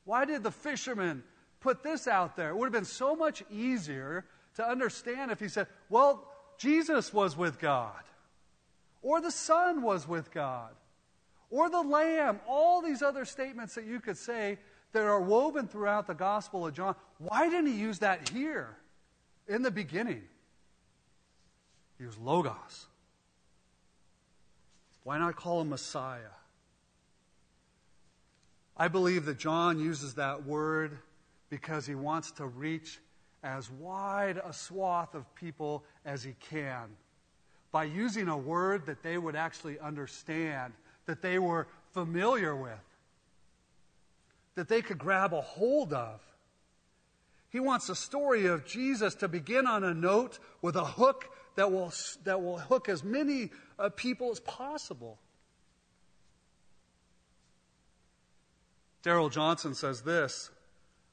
Why 0.05 0.25
did 0.25 0.43
the 0.43 0.53
fishermen 0.53 1.25
put 1.61 1.83
this 1.83 2.07
out 2.07 2.37
there? 2.37 2.51
It 2.51 2.57
would 2.57 2.67
have 2.67 2.73
been 2.73 2.85
so 2.85 3.17
much 3.17 3.43
easier 3.51 4.25
to 4.55 4.67
understand 4.67 5.31
if 5.31 5.41
he 5.41 5.49
said, 5.49 5.67
well, 5.91 6.29
Jesus 6.59 7.13
was 7.13 7.37
with 7.37 7.59
God, 7.59 8.03
or 9.03 9.21
the 9.21 9.31
Son 9.31 9.83
was 9.83 10.09
with 10.09 10.33
God, 10.33 10.71
or 11.51 11.69
the 11.69 11.83
Lamb, 11.83 12.41
all 12.49 12.83
these 12.83 13.03
other 13.03 13.25
statements 13.25 13.75
that 13.75 13.85
you 13.85 14.01
could 14.01 14.17
say 14.17 14.59
that 14.93 15.03
are 15.03 15.21
woven 15.21 15.69
throughout 15.69 16.07
the 16.07 16.15
Gospel 16.15 16.67
of 16.67 16.75
John. 16.75 16.95
Why 17.19 17.51
didn't 17.51 17.67
he 17.67 17.79
use 17.79 17.99
that 17.99 18.29
here 18.31 18.77
in 19.49 19.63
the 19.63 19.71
beginning? 19.71 20.23
He 21.99 22.07
was 22.07 22.17
Logos. 22.17 22.87
Why 25.07 25.19
not 25.19 25.37
call 25.37 25.61
him 25.61 25.69
Messiah? 25.69 26.35
I 28.77 28.89
believe 28.89 29.25
that 29.27 29.39
John 29.39 29.79
uses 29.79 30.15
that 30.15 30.45
word 30.45 30.99
because 31.49 31.87
he 31.87 31.95
wants 31.95 32.33
to 32.33 32.47
reach 32.47 32.99
as 33.45 33.71
wide 33.71 34.43
a 34.45 34.53
swath 34.53 35.15
of 35.15 35.33
people 35.37 35.85
as 36.05 36.25
he 36.25 36.35
can 36.51 36.89
by 37.71 37.85
using 37.85 38.27
a 38.27 38.37
word 38.37 38.87
that 38.87 39.05
they 39.05 39.17
would 39.17 39.37
actually 39.37 39.79
understand, 39.79 40.73
that 41.05 41.23
they 41.23 41.39
were 41.39 41.69
familiar 41.93 42.57
with, 42.57 42.73
that 44.57 44.67
they 44.67 44.83
could 44.83 44.99
grab 44.99 45.33
a 45.33 45.41
hold 45.41 45.93
of. 45.93 46.21
He 47.51 47.61
wants 47.61 47.87
the 47.87 47.95
story 47.95 48.47
of 48.47 48.67
Jesus 48.67 49.15
to 49.15 49.29
begin 49.29 49.69
on 49.69 49.85
a 49.85 49.95
note 49.95 50.41
with 50.63 50.75
a 50.75 50.85
hook 50.85 51.31
that 51.57 51.73
will, 51.73 51.93
that 52.25 52.43
will 52.43 52.59
hook 52.59 52.89
as 52.89 53.03
many 53.03 53.51
uh, 53.79 53.91
people 53.91 54.31
as 54.31 54.41
possible. 54.41 55.19
Daryl 59.03 59.31
Johnson 59.31 59.75
says 59.75 60.03
this 60.03 60.51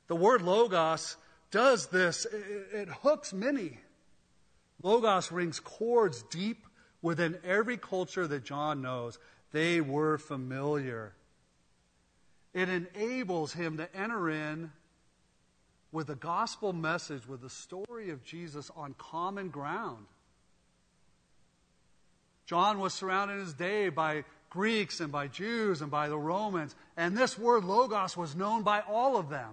The 0.07 0.15
word 0.15 0.41
logos 0.41 1.17
does 1.51 1.87
this, 1.87 2.25
it, 2.25 2.67
it 2.73 2.89
hooks 2.89 3.33
many. 3.33 3.79
Logos 4.81 5.31
rings 5.31 5.59
chords 5.59 6.23
deep 6.23 6.65
within 7.01 7.37
every 7.45 7.77
culture 7.77 8.27
that 8.27 8.43
John 8.43 8.81
knows. 8.81 9.17
They 9.51 9.79
were 9.79 10.17
familiar. 10.17 11.13
It 12.53 12.69
enables 12.69 13.53
him 13.53 13.77
to 13.77 13.95
enter 13.95 14.29
in 14.29 14.71
with 15.91 16.07
the 16.07 16.15
gospel 16.15 16.73
message, 16.73 17.27
with 17.27 17.41
the 17.41 17.49
story 17.49 18.09
of 18.09 18.23
Jesus 18.25 18.71
on 18.75 18.95
common 18.97 19.49
ground. 19.49 20.07
John 22.45 22.79
was 22.79 22.93
surrounded 22.93 23.35
in 23.35 23.39
his 23.41 23.53
day 23.53 23.89
by 23.89 24.25
Greeks 24.49 24.99
and 24.99 25.11
by 25.11 25.27
Jews 25.27 25.81
and 25.81 25.89
by 25.89 26.09
the 26.09 26.17
Romans, 26.17 26.75
and 26.95 27.17
this 27.17 27.37
word 27.37 27.63
logos 27.63 28.15
was 28.15 28.35
known 28.35 28.63
by 28.63 28.81
all 28.81 29.17
of 29.17 29.29
them. 29.29 29.51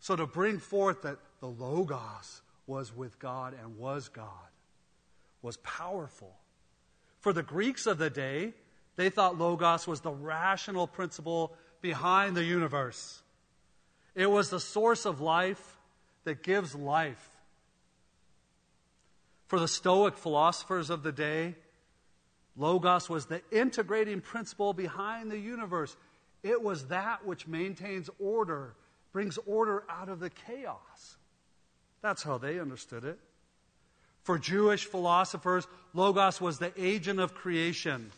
So 0.00 0.16
to 0.16 0.26
bring 0.26 0.58
forth 0.58 1.02
that 1.02 1.18
the 1.40 1.48
logos 1.48 2.42
was 2.66 2.94
with 2.94 3.18
God 3.18 3.54
and 3.60 3.78
was 3.78 4.08
God 4.08 4.28
was 5.42 5.56
powerful. 5.58 6.34
For 7.20 7.32
the 7.32 7.42
Greeks 7.42 7.86
of 7.86 7.98
the 7.98 8.10
day, 8.10 8.54
they 8.96 9.10
thought 9.10 9.38
logos 9.38 9.86
was 9.86 10.00
the 10.00 10.12
rational 10.12 10.86
principle 10.86 11.54
behind 11.80 12.36
the 12.36 12.44
universe. 12.44 13.22
It 14.14 14.30
was 14.30 14.50
the 14.50 14.60
source 14.60 15.04
of 15.04 15.20
life 15.20 15.78
that 16.24 16.42
gives 16.42 16.74
life. 16.74 17.28
For 19.52 19.60
the 19.60 19.68
Stoic 19.68 20.16
philosophers 20.16 20.88
of 20.88 21.02
the 21.02 21.12
day, 21.12 21.54
Logos 22.56 23.10
was 23.10 23.26
the 23.26 23.42
integrating 23.50 24.22
principle 24.22 24.72
behind 24.72 25.30
the 25.30 25.38
universe. 25.38 25.94
It 26.42 26.62
was 26.62 26.86
that 26.86 27.26
which 27.26 27.46
maintains 27.46 28.08
order, 28.18 28.72
brings 29.12 29.36
order 29.44 29.84
out 29.90 30.08
of 30.08 30.20
the 30.20 30.30
chaos. 30.30 31.18
That's 32.00 32.22
how 32.22 32.38
they 32.38 32.60
understood 32.60 33.04
it. 33.04 33.18
For 34.22 34.38
Jewish 34.38 34.86
philosophers, 34.86 35.66
Logos 35.92 36.40
was 36.40 36.58
the 36.58 36.72
agent 36.82 37.20
of 37.20 37.34
creation. 37.34 38.10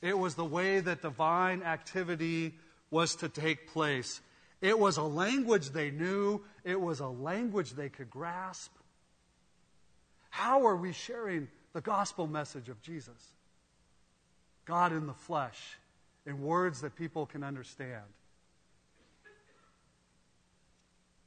It 0.00 0.18
was 0.18 0.36
the 0.36 0.44
way 0.46 0.80
that 0.80 1.02
divine 1.02 1.62
activity 1.62 2.54
was 2.90 3.14
to 3.16 3.28
take 3.28 3.74
place. 3.74 4.22
It 4.62 4.78
was 4.78 4.96
a 4.96 5.02
language 5.02 5.68
they 5.68 5.90
knew, 5.90 6.40
it 6.64 6.80
was 6.80 7.00
a 7.00 7.08
language 7.08 7.72
they 7.72 7.90
could 7.90 8.08
grasp. 8.08 8.70
How 10.34 10.66
are 10.66 10.74
we 10.74 10.92
sharing 10.92 11.46
the 11.74 11.80
gospel 11.80 12.26
message 12.26 12.68
of 12.68 12.82
Jesus? 12.82 13.34
God 14.64 14.92
in 14.92 15.06
the 15.06 15.14
flesh, 15.14 15.78
in 16.26 16.42
words 16.42 16.80
that 16.80 16.96
people 16.96 17.24
can 17.24 17.44
understand. 17.44 18.02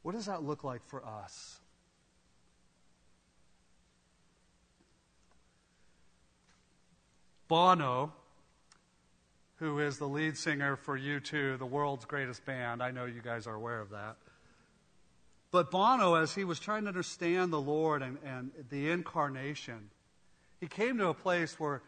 What 0.01 0.13
does 0.13 0.25
that 0.25 0.43
look 0.43 0.65
like 0.65 0.85
for 0.87 1.05
us? 1.05 1.61
Bono, 7.47 8.11
who 9.55 9.79
is 9.79 9.97
the 9.97 10.07
lead 10.07 10.37
singer 10.37 10.75
for 10.75 10.99
U2, 10.99 11.57
the 11.57 11.65
world's 11.65 12.03
greatest 12.03 12.43
band, 12.45 12.83
I 12.83 12.91
know 12.91 13.05
you 13.05 13.21
guys 13.21 13.47
are 13.47 13.55
aware 13.55 13.79
of 13.79 13.89
that. 13.91 14.17
But 15.51 15.71
Bono, 15.71 16.15
as 16.15 16.35
he 16.35 16.43
was 16.43 16.59
trying 16.59 16.83
to 16.83 16.89
understand 16.89 17.53
the 17.53 17.61
Lord 17.61 18.01
and, 18.01 18.17
and 18.25 18.51
the 18.69 18.91
incarnation, 18.91 19.89
he 20.59 20.67
came 20.67 20.97
to 20.97 21.07
a 21.07 21.13
place 21.13 21.59
where 21.59 21.81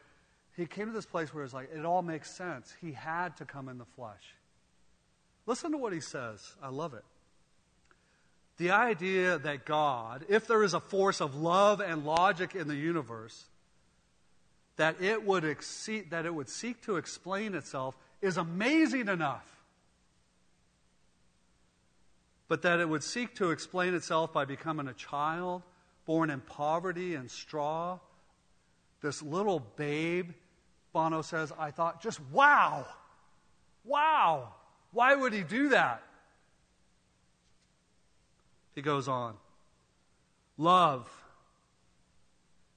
he 0.56 0.66
came 0.66 0.88
to 0.88 0.92
this 0.92 1.06
place 1.06 1.34
where 1.34 1.44
it's 1.44 1.54
like 1.54 1.70
it 1.74 1.86
all 1.86 2.02
makes 2.02 2.32
sense. 2.32 2.74
He 2.82 2.92
had 2.92 3.38
to 3.38 3.46
come 3.46 3.70
in 3.70 3.78
the 3.78 3.86
flesh. 3.86 4.36
Listen 5.46 5.72
to 5.72 5.78
what 5.78 5.94
he 5.94 6.02
says. 6.02 6.56
I 6.62 6.70
love 6.70 6.94
it. 6.94 7.04
The 8.58 8.72
idea 8.72 9.40
that 9.40 9.66
God, 9.66 10.26
if 10.28 10.48
there 10.48 10.64
is 10.64 10.74
a 10.74 10.82
force 10.82 11.22
of 11.22 11.36
love 11.36 11.80
and 11.80 12.06
logic 12.06 12.56
in 12.56 12.68
the 12.68 12.76
universe, 12.76 13.46
that 14.76 15.02
it 15.02 15.26
would 15.26 15.46
exceed, 15.46 16.12
that 16.12 16.26
it 16.26 16.36
would 16.36 16.50
seek 16.50 16.82
to 16.84 16.98
explain 16.98 17.56
itself 17.56 17.98
is 18.22 18.38
amazing 18.38 19.08
enough. 19.08 19.46
But 22.50 22.64
that 22.64 22.82
it 22.82 22.90
would 22.90 23.04
seek 23.04 23.36
to 23.36 23.52
explain 23.52 23.94
itself 23.94 24.34
by 24.34 24.44
becoming 24.44 24.90
a 24.90 24.94
child 24.94 25.64
born 26.06 26.30
in 26.30 26.42
poverty 26.42 27.16
and 27.16 27.32
straw 27.32 28.00
this 29.02 29.22
little 29.22 29.60
babe, 29.60 30.32
Bono 30.92 31.22
says, 31.22 31.54
I 31.58 31.72
thought, 31.72 32.02
just 32.02 32.20
wow, 32.32 32.86
wow. 33.86 34.54
Why 34.92 35.16
would 35.16 35.34
he 35.34 35.44
do 35.44 35.70
that? 35.70 36.04
He 38.76 38.82
goes 38.82 39.08
on. 39.08 39.36
Love. 40.58 41.10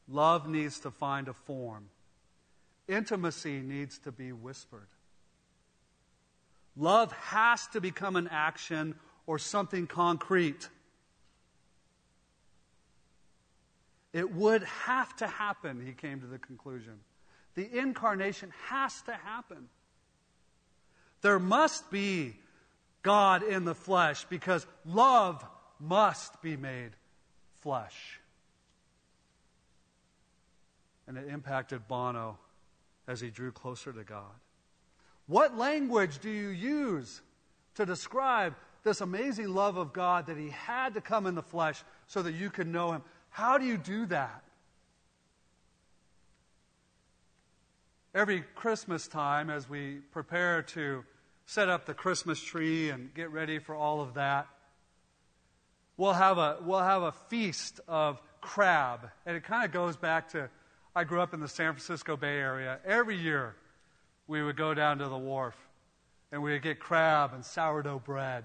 Love 0.09 0.49
needs 0.49 0.81
to 0.81 0.91
find 0.91 1.29
a 1.29 1.33
form. 1.33 1.89
Intimacy 2.87 3.61
needs 3.61 3.99
to 3.99 4.13
be 4.13 4.33
whispered. 4.33 4.89
Love 6.77 7.13
has 7.13 7.67
to 7.69 7.81
become 7.81 8.17
an 8.17 8.29
action 8.29 8.95
or 9.27 9.39
something 9.39 9.87
concrete. 9.87 10.69
It 14.13 14.33
would 14.35 14.63
have 14.63 15.15
to 15.17 15.27
happen, 15.27 15.85
he 15.85 15.93
came 15.93 16.21
to 16.21 16.27
the 16.27 16.39
conclusion. 16.39 17.01
The 17.55 17.79
incarnation 17.79 18.53
has 18.69 19.01
to 19.03 19.15
happen. 19.15 19.69
There 21.23 21.39
must 21.39 21.91
be 21.91 22.37
God 23.03 23.43
in 23.43 23.65
the 23.65 23.75
flesh 23.75 24.25
because 24.25 24.67
love 24.85 25.45
must 25.79 26.41
be 26.43 26.57
made 26.57 26.91
flesh. 27.61 28.21
And 31.07 31.17
it 31.17 31.29
impacted 31.29 31.87
Bono 31.89 32.39
as 33.07 33.21
he 33.21 33.31
drew 33.31 33.53
closer 33.53 33.93
to 33.93 34.05
God. 34.05 34.33
What 35.27 35.57
language 35.57 36.19
do 36.19 36.31
you 36.31 36.49
use 36.49 37.21
to 37.75 37.87
describe 37.87 38.55
this 38.83 39.01
amazing 39.01 39.55
love 39.55 39.77
of 39.77 39.93
God 39.93 40.27
that 40.27 40.37
he 40.37 40.51
had 40.51 40.95
to 40.95 41.01
come 41.01 41.27
in 41.27 41.35
the 41.35 41.43
flesh 41.43 41.83
so 42.07 42.23
that 42.23 42.33
you 42.33 42.51
could 42.51 42.67
know 42.67 42.93
him? 42.93 43.03
How 43.31 43.59
do 43.59 43.65
you 43.65 43.77
do 43.77 44.07
that? 44.07 44.43
Every 48.15 48.45
Christmas 48.55 49.09
time, 49.09 49.49
as 49.49 49.69
we 49.69 50.01
prepare 50.11 50.63
to 50.63 51.05
set 51.47 51.69
up 51.69 51.87
the 51.87 51.95
Christmas 51.95 52.41
tree 52.41 52.91
and 52.91 53.13
get 53.15 53.31
ready 53.31 53.59
for 53.59 53.75
all 53.75 54.01
of 54.01 54.15
that, 54.15 54.47
we'll 55.97 56.13
have 56.13 56.37
a, 56.37 56.59
we'll 56.63 56.81
have 56.81 57.03
a 57.03 57.13
feast 57.13 57.81
of 57.89 58.21
crab. 58.41 59.09
And 59.25 59.37
it 59.37 59.45
kind 59.45 59.65
of 59.65 59.73
goes 59.73 59.97
back 59.97 60.31
to 60.33 60.51
I 60.95 61.05
grew 61.05 61.23
up 61.23 61.33
in 61.33 61.41
the 61.41 61.49
San 61.49 61.73
Francisco 61.73 62.19
Bay 62.19 62.37
Area. 62.37 62.79
Every 62.85 63.17
year, 63.17 63.57
we 64.27 64.43
would 64.43 64.57
go 64.57 64.75
down 64.75 64.99
to 64.99 65.09
the 65.09 65.17
wharf 65.17 65.57
and 66.31 66.43
we 66.43 66.53
would 66.53 66.63
get 66.63 66.81
crab 66.81 67.33
and 67.33 67.45
sourdough 67.45 68.03
bread. 68.05 68.45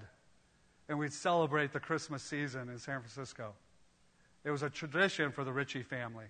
And 0.88 0.98
we'd 0.98 1.12
celebrate 1.12 1.72
the 1.72 1.80
Christmas 1.80 2.22
season 2.22 2.68
in 2.68 2.78
San 2.78 3.00
Francisco. 3.00 3.52
It 4.44 4.50
was 4.50 4.62
a 4.62 4.70
tradition 4.70 5.32
for 5.32 5.44
the 5.44 5.52
Ritchie 5.52 5.82
family. 5.82 6.26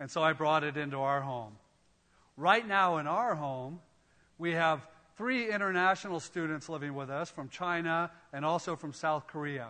And 0.00 0.10
so 0.10 0.22
I 0.22 0.32
brought 0.32 0.64
it 0.64 0.76
into 0.76 0.98
our 0.98 1.20
home. 1.20 1.52
Right 2.36 2.66
now 2.66 2.98
in 2.98 3.06
our 3.06 3.34
home, 3.34 3.80
we 4.38 4.52
have 4.52 4.86
three 5.16 5.50
international 5.50 6.20
students 6.20 6.68
living 6.68 6.94
with 6.94 7.08
us 7.08 7.30
from 7.30 7.48
China 7.48 8.10
and 8.32 8.44
also 8.44 8.76
from 8.76 8.92
South 8.92 9.26
Korea. 9.26 9.68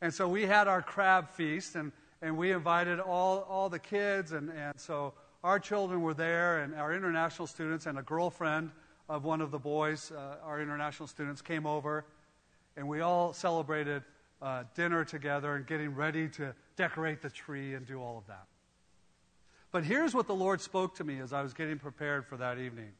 And 0.00 0.12
so 0.12 0.28
we 0.28 0.42
had 0.46 0.68
our 0.68 0.82
crab 0.82 1.30
feast, 1.30 1.74
and, 1.74 1.92
and 2.22 2.36
we 2.36 2.52
invited 2.52 3.00
all, 3.00 3.40
all 3.48 3.68
the 3.68 3.78
kids. 3.78 4.32
And, 4.32 4.50
and 4.50 4.78
so 4.78 5.14
our 5.42 5.58
children 5.58 6.02
were 6.02 6.14
there, 6.14 6.62
and 6.62 6.74
our 6.74 6.94
international 6.94 7.46
students, 7.46 7.86
and 7.86 7.98
a 7.98 8.02
girlfriend 8.02 8.70
of 9.08 9.24
one 9.24 9.40
of 9.40 9.50
the 9.50 9.58
boys, 9.58 10.10
uh, 10.12 10.36
our 10.44 10.60
international 10.60 11.06
students, 11.06 11.42
came 11.42 11.66
over. 11.66 12.04
And 12.76 12.88
we 12.88 13.00
all 13.00 13.32
celebrated 13.32 14.02
uh, 14.42 14.64
dinner 14.74 15.04
together 15.04 15.54
and 15.54 15.66
getting 15.66 15.94
ready 15.94 16.28
to 16.28 16.54
decorate 16.76 17.22
the 17.22 17.30
tree 17.30 17.74
and 17.74 17.86
do 17.86 18.00
all 18.00 18.18
of 18.18 18.26
that. 18.26 18.46
But 19.72 19.84
here's 19.84 20.14
what 20.14 20.26
the 20.26 20.34
Lord 20.34 20.60
spoke 20.60 20.94
to 20.96 21.04
me 21.04 21.20
as 21.20 21.32
I 21.32 21.42
was 21.42 21.54
getting 21.54 21.78
prepared 21.78 22.26
for 22.26 22.36
that 22.36 22.58
evening. 22.58 22.92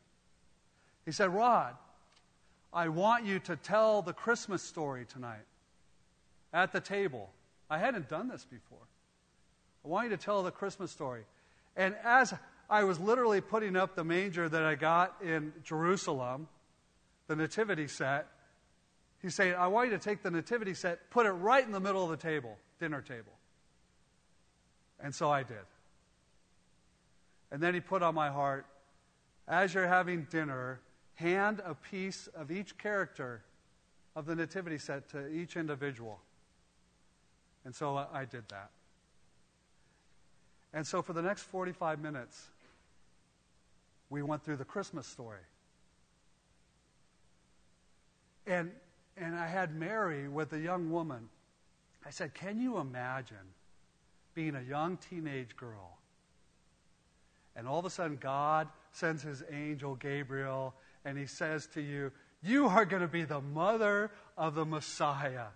He 1.04 1.12
said, 1.12 1.32
Rod, 1.34 1.74
I 2.72 2.88
want 2.88 3.24
you 3.24 3.38
to 3.40 3.56
tell 3.56 4.02
the 4.02 4.12
Christmas 4.12 4.62
story 4.62 5.06
tonight 5.06 5.46
at 6.52 6.72
the 6.72 6.80
table. 6.80 7.30
I 7.70 7.78
hadn't 7.78 8.08
done 8.08 8.28
this 8.28 8.44
before. 8.44 8.86
I 9.84 9.88
want 9.88 10.10
you 10.10 10.16
to 10.16 10.22
tell 10.22 10.42
the 10.42 10.50
Christmas 10.50 10.90
story. 10.90 11.24
And 11.76 11.94
as 12.02 12.34
I 12.68 12.84
was 12.84 12.98
literally 12.98 13.40
putting 13.40 13.76
up 13.76 13.94
the 13.94 14.04
manger 14.04 14.48
that 14.48 14.62
I 14.62 14.74
got 14.74 15.14
in 15.22 15.52
Jerusalem, 15.62 16.48
the 17.28 17.36
nativity 17.36 17.86
set. 17.86 18.26
He's 19.22 19.34
saying, 19.34 19.54
I 19.54 19.66
want 19.66 19.90
you 19.90 19.96
to 19.96 20.02
take 20.02 20.22
the 20.22 20.30
nativity 20.30 20.74
set, 20.74 21.10
put 21.10 21.26
it 21.26 21.30
right 21.30 21.64
in 21.64 21.72
the 21.72 21.80
middle 21.80 22.04
of 22.04 22.10
the 22.10 22.16
table, 22.16 22.56
dinner 22.78 23.00
table. 23.00 23.32
And 25.00 25.14
so 25.14 25.30
I 25.30 25.42
did. 25.42 25.56
And 27.50 27.62
then 27.62 27.74
he 27.74 27.80
put 27.80 28.02
on 28.02 28.14
my 28.14 28.28
heart, 28.30 28.66
as 29.48 29.74
you're 29.74 29.86
having 29.86 30.26
dinner, 30.30 30.80
hand 31.14 31.62
a 31.64 31.74
piece 31.74 32.28
of 32.28 32.50
each 32.50 32.76
character 32.78 33.42
of 34.14 34.26
the 34.26 34.34
nativity 34.34 34.78
set 34.78 35.08
to 35.10 35.28
each 35.28 35.56
individual. 35.56 36.20
And 37.64 37.74
so 37.74 38.06
I 38.12 38.24
did 38.24 38.48
that. 38.48 38.70
And 40.72 40.86
so 40.86 41.02
for 41.02 41.12
the 41.12 41.22
next 41.22 41.42
45 41.42 42.00
minutes, 42.00 42.48
we 44.10 44.22
went 44.22 44.44
through 44.44 44.56
the 44.56 44.64
Christmas 44.64 45.06
story. 45.06 45.40
And, 48.46 48.70
and 49.16 49.34
I 49.34 49.46
had 49.46 49.74
Mary 49.74 50.28
with 50.28 50.52
a 50.52 50.58
young 50.58 50.90
woman. 50.90 51.28
I 52.04 52.10
said, 52.10 52.34
Can 52.34 52.60
you 52.60 52.78
imagine 52.78 53.36
being 54.34 54.54
a 54.54 54.62
young 54.62 54.96
teenage 54.96 55.56
girl? 55.56 55.98
And 57.54 57.66
all 57.66 57.78
of 57.78 57.86
a 57.86 57.90
sudden, 57.90 58.18
God 58.20 58.68
sends 58.92 59.22
his 59.22 59.42
angel 59.50 59.94
Gabriel, 59.94 60.74
and 61.04 61.16
he 61.16 61.26
says 61.26 61.66
to 61.68 61.80
you, 61.80 62.12
You 62.42 62.66
are 62.66 62.84
going 62.84 63.02
to 63.02 63.08
be 63.08 63.24
the 63.24 63.40
mother 63.40 64.10
of 64.36 64.54
the 64.54 64.66
Messiah, 64.66 65.46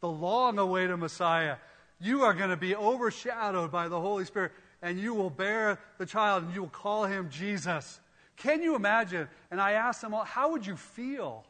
the 0.00 0.10
long 0.10 0.58
awaited 0.58 0.98
Messiah. 0.98 1.56
You 2.00 2.22
are 2.22 2.34
going 2.34 2.50
to 2.50 2.56
be 2.56 2.76
overshadowed 2.76 3.72
by 3.72 3.88
the 3.88 4.00
Holy 4.00 4.24
Spirit 4.24 4.52
and 4.82 4.98
you 4.98 5.14
will 5.14 5.30
bear 5.30 5.78
the 5.98 6.06
child 6.06 6.44
and 6.44 6.54
you 6.54 6.62
will 6.62 6.68
call 6.68 7.04
him 7.04 7.28
Jesus. 7.30 8.00
Can 8.36 8.62
you 8.62 8.76
imagine? 8.76 9.28
And 9.50 9.60
I 9.60 9.72
asked 9.72 10.02
them 10.02 10.14
all, 10.14 10.24
how 10.24 10.52
would 10.52 10.66
you 10.66 10.76
feel? 10.76 11.44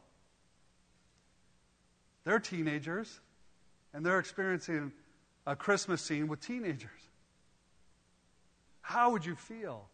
They're 2.23 2.39
teenagers 2.39 3.19
and 3.93 4.05
they're 4.05 4.19
experiencing 4.19 4.91
a 5.45 5.55
Christmas 5.55 6.01
scene 6.01 6.27
with 6.27 6.41
teenagers. 6.41 6.89
How 8.81 9.11
would 9.11 9.25
you 9.25 9.35
feel? 9.35 9.87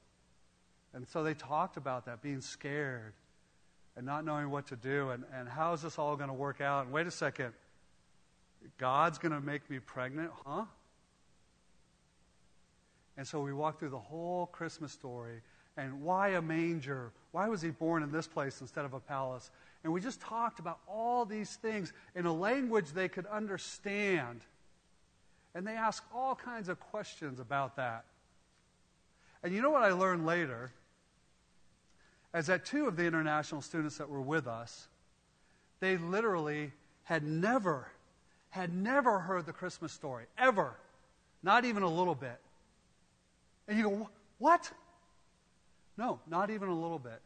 And 0.94 1.08
so 1.08 1.24
they 1.24 1.34
talked 1.34 1.78
about 1.78 2.06
that, 2.06 2.22
being 2.22 2.42
scared 2.42 3.14
and 3.98 4.06
not 4.06 4.26
knowing 4.26 4.50
what 4.50 4.68
to 4.68 4.76
do 4.76 5.10
and, 5.10 5.24
and 5.34 5.48
how 5.48 5.74
is 5.74 5.82
this 5.82 6.00
all 6.00 6.16
going 6.16 6.30
to 6.30 6.34
work 6.34 6.62
out? 6.62 6.86
And 6.86 6.94
wait 6.94 7.08
a 7.08 7.12
second, 7.12 7.54
God's 8.78 9.18
going 9.18 9.34
to 9.34 9.42
make 9.42 9.70
me 9.70 9.80
pregnant? 9.80 10.32
Huh? 10.46 10.66
And 13.18 13.28
so 13.28 13.42
we 13.42 13.54
walked 13.54 13.80
through 13.80 13.90
the 13.90 13.98
whole 13.98 14.48
Christmas 14.48 14.92
story. 14.92 15.42
And 15.78 16.02
why 16.02 16.30
a 16.30 16.42
manger? 16.42 17.12
Why 17.32 17.48
was 17.48 17.62
he 17.62 17.70
born 17.70 18.04
in 18.04 18.12
this 18.12 18.28
place 18.28 18.62
instead 18.62 18.86
of 18.86 18.94
a 18.94 19.00
palace? 19.00 19.52
And 19.86 19.94
we 19.94 20.02
just 20.02 20.20
talked 20.20 20.58
about 20.58 20.80
all 20.88 21.26
these 21.26 21.58
things 21.58 21.94
in 22.16 22.26
a 22.26 22.34
language 22.34 22.88
they 22.92 23.08
could 23.08 23.28
understand. 23.28 24.42
And 25.54 25.66
they 25.66 25.74
asked 25.74 26.08
all 26.12 26.34
kinds 26.34 26.70
of 26.70 26.80
questions 26.80 27.40
about 27.40 27.76
that. 27.76 28.06
And 29.44 29.54
you 29.54 29.62
know 29.62 29.70
what 29.70 29.84
I 29.84 29.92
learned 29.92 30.26
later? 30.26 30.72
Is 32.34 32.48
that 32.48 32.66
two 32.66 32.88
of 32.88 32.96
the 32.96 33.06
international 33.06 33.62
students 33.62 34.00
that 34.00 34.10
were 34.10 34.24
with 34.24 34.48
us, 34.48 34.88
they 35.82 35.98
literally 35.98 36.72
had 37.04 37.22
never, 37.22 37.88
had 38.50 38.74
never 38.74 39.20
heard 39.20 39.46
the 39.46 39.54
Christmas 39.54 39.94
story, 39.94 40.26
ever. 40.36 40.74
Not 41.44 41.64
even 41.64 41.84
a 41.84 41.88
little 41.88 42.16
bit. 42.16 42.40
And 43.68 43.78
you 43.78 43.84
go, 43.84 44.10
What? 44.40 44.72
No, 45.96 46.20
not 46.26 46.50
even 46.50 46.70
a 46.70 46.76
little 46.76 46.98
bit. 46.98 47.22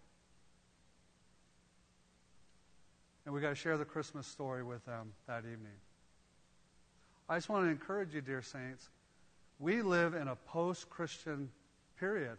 And 3.30 3.36
we 3.36 3.42
got 3.42 3.50
to 3.50 3.56
share 3.56 3.78
the 3.78 3.86
Christmas 3.86 4.26
story 4.26 4.64
with 4.64 4.84
them 4.88 5.12
that 5.28 5.42
evening. 5.42 5.78
I 7.30 7.38
just 7.38 7.48
want 7.48 7.64
to 7.64 7.70
encourage 7.70 8.16
you, 8.16 8.22
dear 8.22 8.42
saints. 8.42 8.90
We 9.60 9.84
live 9.84 10.16
in 10.16 10.30
a 10.30 10.36
post 10.36 10.90
Christian 10.90 11.52
period. 12.00 12.38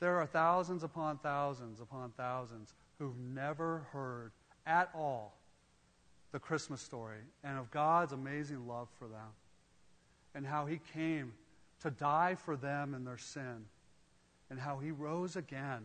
There 0.00 0.16
are 0.16 0.26
thousands 0.26 0.82
upon 0.82 1.18
thousands 1.18 1.78
upon 1.78 2.10
thousands 2.16 2.74
who've 2.98 3.16
never 3.16 3.86
heard 3.92 4.32
at 4.66 4.90
all 4.92 5.36
the 6.32 6.40
Christmas 6.40 6.80
story 6.80 7.20
and 7.44 7.56
of 7.56 7.70
God's 7.70 8.12
amazing 8.12 8.66
love 8.66 8.88
for 8.98 9.06
them 9.06 9.30
and 10.34 10.44
how 10.44 10.66
He 10.66 10.80
came 10.92 11.34
to 11.82 11.90
die 11.92 12.34
for 12.34 12.56
them 12.56 12.94
and 12.94 13.06
their 13.06 13.16
sin, 13.16 13.66
and 14.50 14.58
how 14.58 14.78
he 14.78 14.90
rose 14.90 15.36
again 15.36 15.82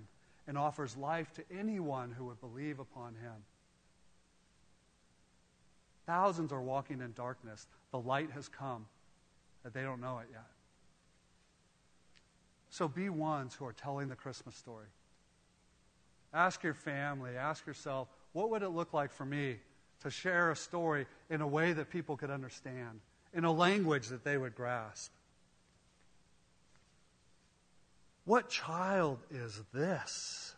and 0.50 0.58
offers 0.58 0.98
life 0.98 1.32
to 1.32 1.44
anyone 1.56 2.12
who 2.12 2.26
would 2.26 2.42
believe 2.42 2.80
upon 2.80 3.14
him. 3.14 3.36
Thousands 6.08 6.52
are 6.52 6.62
walking 6.62 7.02
in 7.02 7.14
darkness. 7.14 7.68
The 7.92 8.00
light 8.00 8.32
has 8.32 8.48
come, 8.48 8.88
but 9.62 9.76
they 9.76 9.84
don't 9.84 10.02
know 10.02 10.18
it 10.18 10.28
yet. 10.32 10.48
So 12.72 12.88
be 12.88 13.10
ones 13.10 13.54
who 13.54 13.64
are 13.66 13.74
telling 13.74 14.10
the 14.10 14.16
Christmas 14.16 14.56
story. 14.56 14.88
Ask 16.34 16.64
your 16.64 16.74
family, 16.74 17.38
ask 17.38 17.68
yourself, 17.68 18.08
what 18.34 18.50
would 18.50 18.64
it 18.64 18.70
look 18.70 18.92
like 18.92 19.12
for 19.12 19.26
me 19.26 19.58
to 20.02 20.10
share 20.10 20.50
a 20.50 20.56
story 20.56 21.06
in 21.30 21.42
a 21.42 21.48
way 21.48 21.74
that 21.74 21.92
people 21.92 22.18
could 22.18 22.32
understand, 22.32 23.02
in 23.36 23.46
a 23.46 23.52
language 23.52 24.08
that 24.08 24.24
they 24.24 24.40
would 24.40 24.56
grasp? 24.56 25.12
What 28.30 28.48
child 28.48 29.18
is 29.32 29.60
this? 29.74 30.54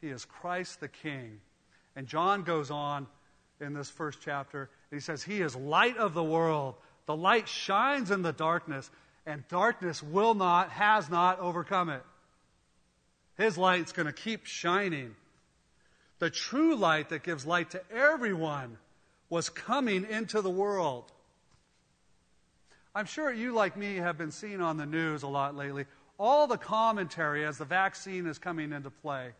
He 0.00 0.10
is 0.10 0.24
Christ 0.24 0.78
the 0.78 0.86
King. 0.86 1.40
And 1.96 2.06
John 2.06 2.44
goes 2.44 2.70
on 2.70 3.08
in 3.60 3.74
this 3.74 3.90
first 3.90 4.20
chapter, 4.22 4.70
and 4.92 5.00
he 5.00 5.02
says, 5.02 5.24
He 5.24 5.40
is 5.40 5.56
light 5.56 5.96
of 5.96 6.14
the 6.14 6.22
world. 6.22 6.76
The 7.06 7.16
light 7.16 7.48
shines 7.48 8.12
in 8.12 8.22
the 8.22 8.32
darkness, 8.32 8.88
and 9.26 9.42
darkness 9.48 10.04
will 10.04 10.34
not, 10.34 10.70
has 10.70 11.10
not 11.10 11.40
overcome 11.40 11.90
it. 11.90 12.04
His 13.36 13.58
light's 13.58 13.90
going 13.90 14.06
to 14.06 14.12
keep 14.12 14.46
shining. 14.46 15.16
The 16.20 16.30
true 16.30 16.76
light 16.76 17.08
that 17.08 17.24
gives 17.24 17.44
light 17.44 17.72
to 17.72 17.82
everyone 17.90 18.78
was 19.30 19.48
coming 19.48 20.06
into 20.08 20.42
the 20.42 20.48
world. 20.48 21.10
I'm 22.96 23.04
sure 23.04 23.30
you, 23.30 23.52
like 23.52 23.76
me, 23.76 23.96
have 23.96 24.16
been 24.16 24.30
seeing 24.30 24.62
on 24.62 24.78
the 24.78 24.86
news 24.86 25.22
a 25.22 25.26
lot 25.26 25.54
lately 25.54 25.84
all 26.18 26.46
the 26.46 26.56
commentary 26.56 27.44
as 27.44 27.58
the 27.58 27.66
vaccine 27.66 28.26
is 28.26 28.38
coming 28.38 28.72
into 28.72 28.88
play. 28.88 29.32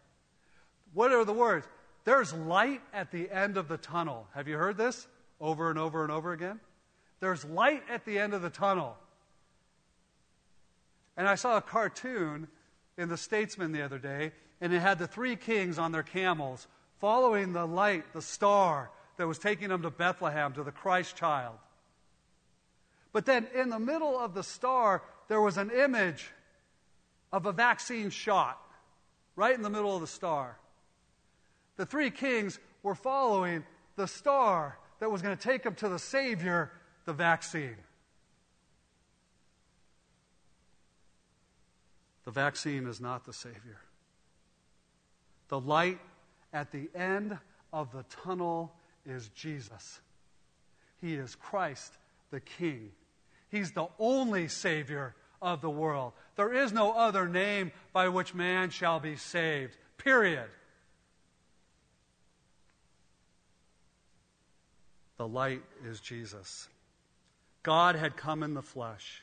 What 0.93 1.11
are 1.11 1.25
the 1.25 1.33
words? 1.33 1.67
There's 2.05 2.35
light 2.35 2.83
at 2.93 3.11
the 3.11 3.31
end 3.31 3.57
of 3.57 3.67
the 3.67 3.79
tunnel. 3.79 4.27
Have 4.35 4.47
you 4.47 4.59
heard 4.59 4.77
this 4.77 5.09
over 5.41 5.71
and 5.71 5.79
over 5.79 6.03
and 6.03 6.13
over 6.13 6.35
again? 6.35 6.61
There's 7.21 7.47
light 7.47 7.83
at 7.89 8.05
the 8.05 8.19
end 8.19 8.35
of 8.35 8.43
the 8.43 8.51
tunnel. 8.51 8.95
And 11.17 11.27
I 11.27 11.35
saw 11.35 11.57
a 11.57 11.63
cartoon 11.63 12.49
in 12.99 13.09
the 13.09 13.17
Statesman 13.17 13.73
the 13.73 13.81
other 13.81 13.99
day, 13.99 14.33
and 14.61 14.71
it 14.71 14.81
had 14.81 14.99
the 14.99 15.07
three 15.07 15.35
kings 15.35 15.79
on 15.79 15.93
their 15.93 16.03
camels 16.03 16.67
following 17.01 17.55
the 17.55 17.67
light, 17.67 18.13
the 18.13 18.21
star 18.21 18.91
that 19.17 19.27
was 19.27 19.39
taking 19.39 19.71
them 19.71 19.81
to 19.81 19.91
Bethlehem, 19.91 20.53
to 20.53 20.63
the 20.63 20.73
Christ 20.73 21.17
child. 21.17 21.57
But 23.17 23.25
then 23.25 23.47
in 23.55 23.71
the 23.71 23.79
middle 23.79 24.19
of 24.19 24.35
the 24.35 24.43
star, 24.43 25.03
there 25.29 25.41
was 25.41 25.57
an 25.57 25.71
image 25.71 26.31
of 27.33 27.47
a 27.47 27.53
vaccine 27.53 28.11
shot 28.11 28.61
right 29.37 29.55
in 29.55 29.63
the 29.63 29.71
middle 29.71 29.95
of 29.95 30.03
the 30.03 30.07
star. 30.07 30.59
The 31.79 31.87
three 31.87 32.11
kings 32.11 32.59
were 32.83 32.95
following 32.95 33.65
the 33.97 34.07
star 34.07 34.77
that 35.01 35.11
was 35.11 35.23
going 35.23 35.35
to 35.35 35.43
take 35.43 35.63
them 35.63 35.75
to 35.77 35.89
the 35.89 35.99
Savior, 35.99 36.71
the 37.07 37.15
vaccine. 37.15 37.79
The 42.27 42.33
vaccine 42.33 42.87
is 42.87 43.01
not 43.01 43.25
the 43.25 43.33
Savior. 43.33 43.81
The 45.49 45.59
light 45.59 46.01
at 46.53 46.71
the 46.71 46.91
end 46.95 47.39
of 47.73 47.93
the 47.93 48.05
tunnel 48.25 48.75
is 49.07 49.31
Jesus. 49.31 50.01
He 51.01 51.15
is 51.15 51.35
Christ 51.35 51.95
the 52.31 52.41
King. 52.41 52.91
He's 53.57 53.73
the 53.73 53.89
only 53.99 54.49
Savior 54.49 55.15
of 55.41 55.63
the 55.63 55.71
world. 55.71 56.13
There 56.37 56.53
is 56.53 56.75
no 56.75 56.93
other 56.93 57.27
name 57.27 57.73
by 57.91 58.09
which 58.11 58.35
man 58.35 58.69
shall 58.69 59.01
be 59.01 59.17
saved. 59.17 59.79
Period. 59.97 60.49
The 65.17 65.27
light 65.27 65.63
is 65.87 66.01
Jesus. 66.01 66.69
God 67.63 67.97
had 67.97 68.15
come 68.15 68.43
in 68.43 68.53
the 68.53 68.61
flesh. 68.61 69.23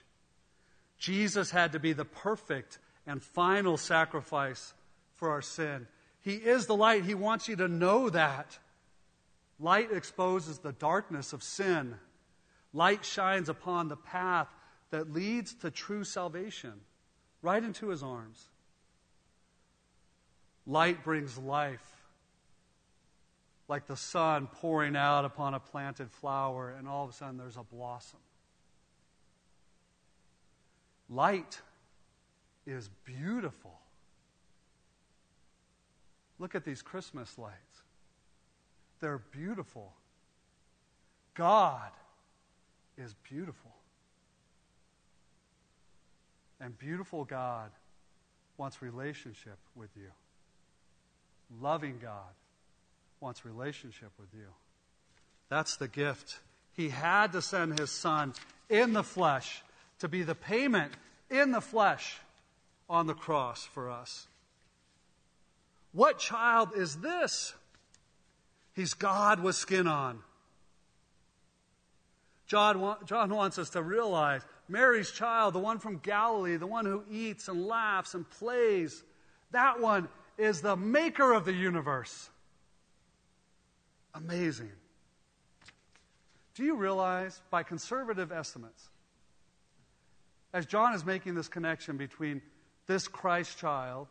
Jesus 0.98 1.52
had 1.52 1.74
to 1.74 1.80
be 1.80 1.94
the 1.94 2.04
perfect 2.04 2.80
and 3.06 3.22
final 3.22 3.78
sacrifice 3.78 4.74
for 5.14 5.30
our 5.30 5.44
sin. 5.44 5.86
He 6.22 6.38
is 6.38 6.66
the 6.66 6.76
light. 6.76 7.04
He 7.04 7.14
wants 7.14 7.48
you 7.48 7.56
to 7.58 7.68
know 7.68 8.10
that. 8.10 8.58
Light 9.60 9.92
exposes 9.92 10.58
the 10.58 10.72
darkness 10.72 11.34
of 11.34 11.44
sin 11.44 12.00
Light 12.74 13.06
shines 13.06 13.50
upon 13.50 13.88
the 13.88 13.96
path 13.96 14.48
that 14.90 15.12
leads 15.12 15.54
to 15.56 15.70
true 15.70 16.04
salvation 16.04 16.74
right 17.42 17.64
into 17.64 17.90
his 17.90 18.02
arms. 18.02 18.48
Light 20.66 21.04
brings 21.04 21.38
life, 21.38 21.86
like 23.68 23.86
the 23.86 23.98
sun 23.98 24.48
pouring 24.48 24.96
out 24.96 25.26
upon 25.26 25.54
a 25.54 25.60
planted 25.60 26.10
flower, 26.10 26.74
and 26.78 26.88
all 26.88 27.04
of 27.04 27.10
a 27.10 27.14
sudden 27.14 27.38
there's 27.38 27.58
a 27.58 27.64
blossom. 27.64 28.20
Light 31.10 31.62
is 32.66 32.90
beautiful. 33.04 33.78
Look 36.40 36.56
at 36.56 36.66
these 36.66 36.82
Christmas 36.82 37.38
lights. 37.38 37.84
They're 39.00 39.22
beautiful. 39.32 39.94
God 41.36 41.92
is 42.98 43.14
beautiful. 43.30 43.72
And 46.60 46.78
beautiful 46.78 47.26
God 47.26 47.72
wants 48.58 48.82
relationship 48.82 49.58
with 49.76 49.90
you. 49.96 50.12
Loving 51.62 52.00
God 52.02 52.34
wants 53.20 53.46
relationship 53.46 54.12
with 54.20 54.30
you. 54.34 54.48
That's 55.50 55.78
the 55.78 55.88
gift. 55.88 56.40
He 56.74 56.90
had 56.90 57.34
to 57.34 57.42
send 57.42 57.80
his 57.80 57.92
son 57.92 58.34
in 58.70 58.94
the 58.94 59.04
flesh 59.04 59.64
to 60.00 60.08
be 60.08 60.24
the 60.24 60.36
payment 60.36 60.92
in 61.30 61.52
the 61.52 61.62
flesh 61.62 62.18
on 62.90 63.08
the 63.08 63.14
cross 63.14 63.64
for 63.66 63.90
us. 63.90 64.28
What 65.92 66.18
child 66.18 66.70
is 66.76 66.96
this? 66.98 67.54
He's 68.74 68.94
God 68.94 69.42
with 69.42 69.56
skin 69.56 69.88
on. 69.88 70.20
John, 72.54 72.98
John 73.06 73.34
wants 73.34 73.58
us 73.58 73.72
to 73.72 73.82
realize 73.82 74.44
Mary's 74.70 75.10
child, 75.10 75.56
the 75.56 75.60
one 75.60 75.80
from 75.80 75.98
Galilee, 75.98 76.56
the 76.56 76.68
one 76.68 76.86
who 76.86 77.04
eats 77.10 77.48
and 77.48 77.66
laughs 77.66 78.14
and 78.14 78.30
plays, 78.30 79.04
that 79.50 79.80
one 79.80 80.08
is 80.38 80.62
the 80.62 80.76
maker 80.76 81.34
of 81.34 81.46
the 81.46 81.54
universe. 81.54 82.30
Amazing. 84.14 84.72
Do 86.54 86.64
you 86.64 86.76
realize, 86.76 87.42
by 87.50 87.64
conservative 87.64 88.32
estimates, 88.32 88.88
as 90.54 90.68
John 90.68 90.94
is 90.94 91.04
making 91.04 91.34
this 91.34 91.48
connection 91.48 91.98
between 91.98 92.40
this 92.86 93.08
Christ 93.08 93.58
child 93.58 94.10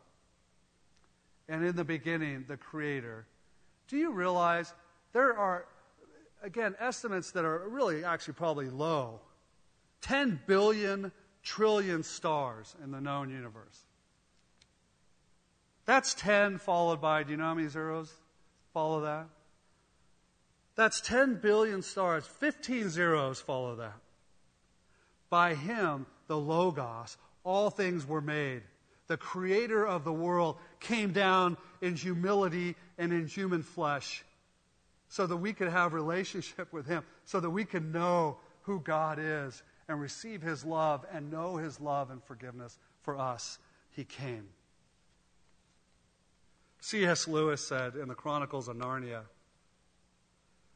and 1.49 1.65
in 1.65 1.77
the 1.77 1.85
beginning, 1.85 2.47
the 2.49 2.57
Creator, 2.57 3.25
do 3.87 3.97
you 3.97 4.11
realize 4.11 4.75
there 5.13 5.39
are, 5.39 5.67
again, 6.43 6.75
estimates 6.79 7.31
that 7.33 7.45
are 7.45 7.69
really 7.69 8.05
actually 8.05 8.35
probably 8.35 8.69
low 8.69 9.21
10 10.03 10.41
billion 10.47 11.13
trillion 11.43 12.03
stars 12.03 12.75
in 12.83 12.91
the 12.91 13.01
known 13.01 13.31
universe? 13.31 13.81
That's 15.85 16.15
10 16.15 16.59
followed 16.59 17.01
by, 17.01 17.23
do 17.23 17.33
you 17.33 17.37
know 17.37 17.45
how 17.45 17.55
many 17.55 17.69
zeros 17.69 18.13
follow 18.73 19.03
that? 19.03 19.27
That's 20.75 21.01
10 21.01 21.41
billion 21.43 21.83
stars. 21.83 22.27
15 22.27 22.89
zeros 22.89 23.41
follow 23.41 23.77
that. 23.77 23.99
By 25.29 25.55
him, 25.55 26.07
the 26.29 26.39
Logos, 26.39 27.17
all 27.45 27.71
things 27.71 28.07
were 28.07 28.21
made. 28.21 28.63
The 29.09 29.17
creator 29.17 29.87
of 29.87 30.05
the 30.05 30.13
world 30.13 30.57
came 30.81 31.13
down 31.13 31.57
in 31.81 31.97
humility 31.97 32.77
and 32.97 33.13
in 33.13 33.27
human 33.27 33.63
flesh 33.63 34.25
so 35.13 35.27
that 35.27 35.37
we 35.37 35.53
could 35.53 35.69
have 35.69 35.93
relationship 35.93 36.73
with 36.73 36.87
him, 36.87 37.05
so 37.27 37.39
that 37.39 37.51
we 37.51 37.67
can 37.67 37.93
know 37.93 38.39
who 38.63 38.81
God 38.81 39.19
is 39.21 39.63
and 39.87 40.01
receive 40.01 40.41
his 40.41 40.65
love 40.65 41.05
and 41.13 41.31
know 41.31 41.59
his 41.59 41.79
love 41.79 42.11
and 42.11 42.25
forgiveness 42.25 42.79
for 43.03 43.19
us. 43.19 43.59
He 43.91 44.05
came. 44.05 44.49
C.S. 46.81 47.29
Lewis 47.29 47.61
said 47.69 47.95
in 47.95 48.09
the 48.09 48.15
Chronicles 48.15 48.69
of 48.69 48.77
Narnia, 48.79 49.25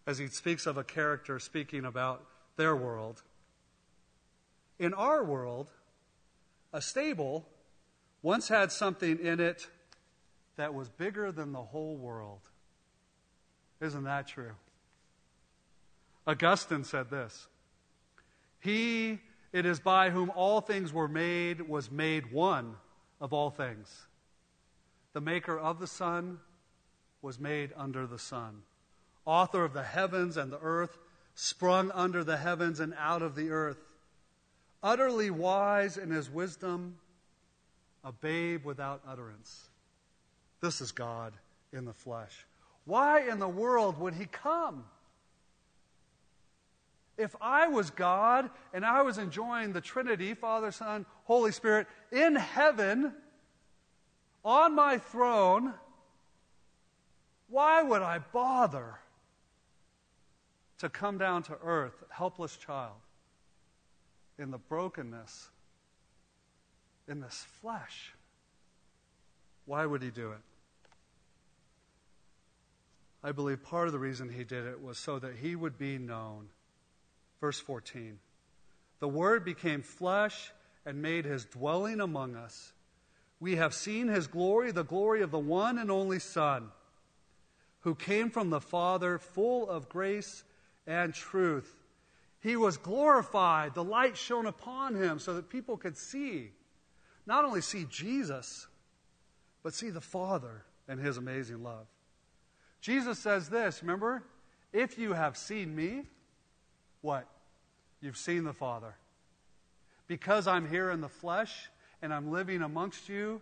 as 0.07 0.19
he 0.19 0.27
speaks 0.27 0.67
of 0.67 0.77
a 0.77 0.85
character 0.85 1.39
speaking 1.39 1.87
about 1.87 2.23
their 2.59 2.77
world, 2.77 3.23
in 4.79 4.93
our 4.93 5.25
world, 5.25 5.71
a 6.75 6.83
stable 6.83 7.49
once 8.21 8.49
had 8.49 8.71
something 8.71 9.19
in 9.19 9.41
it 9.41 9.67
that 10.57 10.75
was 10.75 10.91
bigger 10.91 11.33
than 11.33 11.53
the 11.53 11.63
whole 11.63 11.97
world. 11.97 12.51
Isn't 13.81 14.05
that 14.05 14.27
true? 14.27 14.53
Augustine 16.27 16.85
said 16.85 17.11
this 17.11 17.47
He, 18.61 19.21
it 19.53 19.67
is 19.67 19.81
by 19.81 20.11
whom 20.11 20.31
all 20.31 20.61
things 20.61 20.93
were 20.93 21.09
made, 21.09 21.61
was 21.61 21.91
made 21.91 22.33
one 22.33 22.77
of 23.21 23.33
all 23.33 23.51
things 23.51 24.07
the 25.17 25.21
maker 25.23 25.59
of 25.59 25.79
the 25.79 25.87
sun, 25.87 26.39
was 27.23 27.41
made 27.41 27.73
under 27.75 28.07
the 28.07 28.19
sun. 28.19 28.61
Author 29.25 29.65
of 29.65 29.73
the 29.73 29.83
heavens 29.83 30.37
and 30.37 30.53
the 30.53 30.61
earth, 30.61 30.99
sprung 31.35 31.91
under 31.93 32.23
the 32.23 32.37
heavens 32.37 32.81
and 32.81 32.93
out 32.99 33.23
of 33.23 33.35
the 33.35 33.49
earth. 33.49 33.79
Utterly 34.83 35.31
wise 35.31 35.97
in 35.97 36.11
his 36.11 36.29
wisdom, 36.29 36.99
a 38.05 38.13
babe 38.13 38.67
without 38.67 39.01
utterance. 39.09 39.71
This 40.61 40.83
is 40.83 40.93
God 40.93 41.33
in 41.73 41.87
the 41.87 41.95
flesh. 41.95 42.45
Why 42.87 43.29
in 43.29 43.41
the 43.41 43.49
world 43.49 43.99
would 43.99 44.15
he 44.15 44.27
come? 44.27 44.85
If 47.19 47.35
I 47.41 47.67
was 47.67 47.91
God 47.91 48.49
and 48.73 48.85
I 48.87 49.03
was 49.03 49.19
enjoying 49.19 49.73
the 49.73 49.81
Trinity, 49.81 50.35
Father, 50.35 50.71
Son, 50.71 51.05
Holy 51.25 51.51
Spirit, 51.51 51.89
in 52.13 52.37
heaven, 52.37 53.13
on 54.45 54.75
my 54.75 54.99
throne, 54.99 55.75
why 57.49 57.83
would 57.83 58.03
I 58.03 58.21
bother 58.21 58.99
to 60.79 60.89
come 60.89 61.19
down 61.19 61.43
to 61.45 61.57
earth, 61.65 62.05
helpless 62.11 62.57
child, 62.57 62.97
in 64.39 64.51
the 64.51 64.59
brokenness, 64.59 65.49
in 67.09 67.21
this 67.21 67.47
flesh? 67.61 68.15
Why 69.65 69.87
would 69.87 70.03
he 70.03 70.11
do 70.11 70.31
it? 70.31 70.39
I 73.23 73.33
believe 73.33 73.63
part 73.63 73.87
of 73.87 73.93
the 73.93 73.99
reason 73.99 74.29
he 74.29 74.45
did 74.45 74.67
it 74.67 74.83
was 74.83 74.99
so 74.99 75.19
that 75.19 75.37
he 75.37 75.57
would 75.57 75.79
be 75.79 75.99
known. 75.99 76.49
Verse 77.41 77.61
14 77.61 78.19
The 79.01 79.09
Word 79.09 79.45
became 79.45 79.83
flesh 79.83 80.53
and 80.85 81.03
made 81.03 81.25
his 81.25 81.45
dwelling 81.45 82.01
among 82.01 82.37
us. 82.37 82.73
We 83.41 83.57
have 83.57 83.75
seen 83.75 84.09
his 84.09 84.27
glory, 84.27 84.71
the 84.71 84.85
glory 84.85 85.23
of 85.23 85.31
the 85.31 85.39
one 85.39 85.79
and 85.79 85.91
only 85.91 86.19
Son, 86.19 86.69
who 87.81 87.95
came 87.95 88.31
from 88.31 88.51
the 88.51 88.61
Father, 88.61 89.19
full 89.19 89.69
of 89.69 89.89
grace 89.89 90.45
and 90.87 91.13
truth. 91.13 91.77
He 92.41 92.57
was 92.57 92.77
glorified, 92.77 93.75
the 93.75 93.85
light 93.85 94.17
shone 94.17 94.47
upon 94.47 94.95
him 94.95 95.19
so 95.19 95.35
that 95.35 95.51
people 95.51 95.77
could 95.77 95.97
see, 95.97 96.53
not 97.27 97.45
only 97.45 97.61
see 97.61 97.87
Jesus, 97.91 98.69
but 99.63 99.75
see 99.75 99.91
the 99.91 100.01
Father 100.01 100.65
and 100.89 101.01
his 101.01 101.17
amazing 101.17 101.63
love. 101.63 101.87
Jesus 102.87 103.19
says 103.19 103.49
this, 103.49 103.83
remember? 103.83 104.23
If 104.73 104.97
you 104.97 105.13
have 105.13 105.37
seen 105.37 105.75
me, 105.75 106.05
what? 107.01 107.27
You've 108.01 108.17
seen 108.17 108.45
the 108.45 108.53
Father. 108.53 108.95
Because 110.07 110.47
I'm 110.47 110.69
here 110.69 110.91
in 110.91 111.01
the 111.01 111.09
flesh, 111.09 111.69
and 112.01 112.15
I'm 112.15 112.31
living 112.31 112.63
amongst 112.63 113.09
you, 113.09 113.41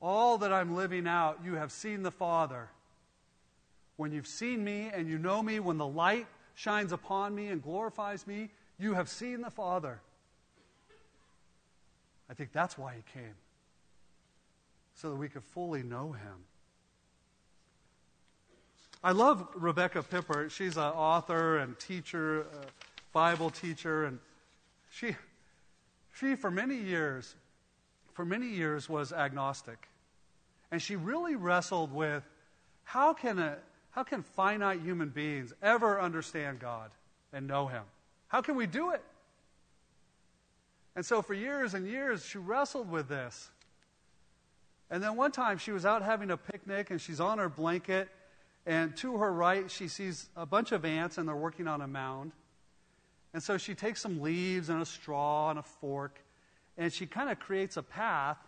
all 0.00 0.38
that 0.38 0.52
I'm 0.52 0.76
living 0.76 1.08
out, 1.08 1.40
you 1.44 1.54
have 1.54 1.72
seen 1.72 2.04
the 2.04 2.12
Father. 2.12 2.68
When 3.96 4.12
you've 4.12 4.28
seen 4.28 4.62
me 4.62 4.92
and 4.94 5.08
you 5.08 5.18
know 5.18 5.42
me, 5.42 5.58
when 5.58 5.76
the 5.76 5.84
light 5.84 6.28
shines 6.54 6.92
upon 6.92 7.34
me 7.34 7.48
and 7.48 7.60
glorifies 7.60 8.24
me, 8.24 8.50
you 8.78 8.94
have 8.94 9.08
seen 9.08 9.40
the 9.40 9.50
Father. 9.50 10.00
I 12.30 12.34
think 12.34 12.52
that's 12.52 12.78
why 12.78 12.94
he 12.94 13.18
came, 13.18 13.34
so 14.94 15.10
that 15.10 15.16
we 15.16 15.28
could 15.28 15.42
fully 15.42 15.82
know 15.82 16.12
him. 16.12 16.44
I 19.02 19.12
love 19.12 19.48
Rebecca 19.54 20.02
Pippert. 20.02 20.50
She's 20.50 20.76
an 20.76 20.82
author 20.82 21.58
and 21.58 21.78
teacher, 21.78 22.42
uh, 22.42 22.66
Bible 23.14 23.48
teacher, 23.48 24.04
and 24.04 24.18
she, 24.90 25.16
she, 26.12 26.34
for 26.34 26.50
many 26.50 26.76
years, 26.76 27.34
for 28.12 28.26
many 28.26 28.48
years 28.48 28.90
was 28.90 29.10
agnostic. 29.10 29.88
And 30.70 30.82
she 30.82 30.96
really 30.96 31.34
wrestled 31.34 31.94
with 31.94 32.22
how 32.84 33.14
can, 33.14 33.38
a, 33.38 33.56
how 33.92 34.02
can 34.02 34.22
finite 34.22 34.82
human 34.82 35.08
beings 35.08 35.54
ever 35.62 35.98
understand 35.98 36.58
God 36.58 36.90
and 37.32 37.46
know 37.46 37.68
Him? 37.68 37.84
How 38.28 38.42
can 38.42 38.54
we 38.54 38.66
do 38.66 38.90
it? 38.90 39.02
And 40.94 41.06
so 41.06 41.22
for 41.22 41.32
years 41.32 41.72
and 41.72 41.86
years, 41.86 42.22
she 42.26 42.36
wrestled 42.36 42.90
with 42.90 43.08
this. 43.08 43.48
And 44.90 45.02
then 45.02 45.16
one 45.16 45.32
time 45.32 45.56
she 45.56 45.72
was 45.72 45.86
out 45.86 46.02
having 46.02 46.30
a 46.30 46.36
picnic 46.36 46.90
and 46.90 47.00
she's 47.00 47.20
on 47.20 47.38
her 47.38 47.48
blanket, 47.48 48.10
and 48.70 48.96
to 48.98 49.16
her 49.16 49.32
right, 49.32 49.68
she 49.68 49.88
sees 49.88 50.28
a 50.36 50.46
bunch 50.46 50.70
of 50.70 50.84
ants 50.84 51.18
and 51.18 51.28
they're 51.28 51.34
working 51.34 51.66
on 51.66 51.80
a 51.80 51.88
mound. 51.88 52.30
And 53.34 53.42
so 53.42 53.58
she 53.58 53.74
takes 53.74 54.00
some 54.00 54.22
leaves 54.22 54.68
and 54.68 54.80
a 54.80 54.86
straw 54.86 55.50
and 55.50 55.58
a 55.58 55.62
fork, 55.64 56.20
and 56.78 56.92
she 56.92 57.04
kind 57.04 57.30
of 57.30 57.40
creates 57.40 57.76
a 57.76 57.82
path 57.82 58.38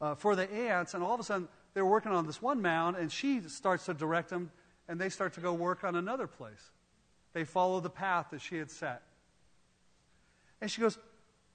uh, 0.00 0.14
for 0.14 0.36
the 0.36 0.48
ants. 0.52 0.94
And 0.94 1.02
all 1.02 1.14
of 1.14 1.18
a 1.18 1.24
sudden, 1.24 1.48
they're 1.74 1.84
working 1.84 2.12
on 2.12 2.28
this 2.28 2.40
one 2.40 2.62
mound, 2.62 2.94
and 2.96 3.10
she 3.10 3.40
starts 3.48 3.86
to 3.86 3.94
direct 3.94 4.30
them, 4.30 4.52
and 4.86 5.00
they 5.00 5.08
start 5.08 5.32
to 5.32 5.40
go 5.40 5.52
work 5.52 5.82
on 5.82 5.96
another 5.96 6.28
place. 6.28 6.70
They 7.32 7.42
follow 7.42 7.80
the 7.80 7.90
path 7.90 8.28
that 8.30 8.42
she 8.42 8.58
had 8.58 8.70
set. 8.70 9.02
And 10.60 10.70
she 10.70 10.80
goes, 10.80 10.96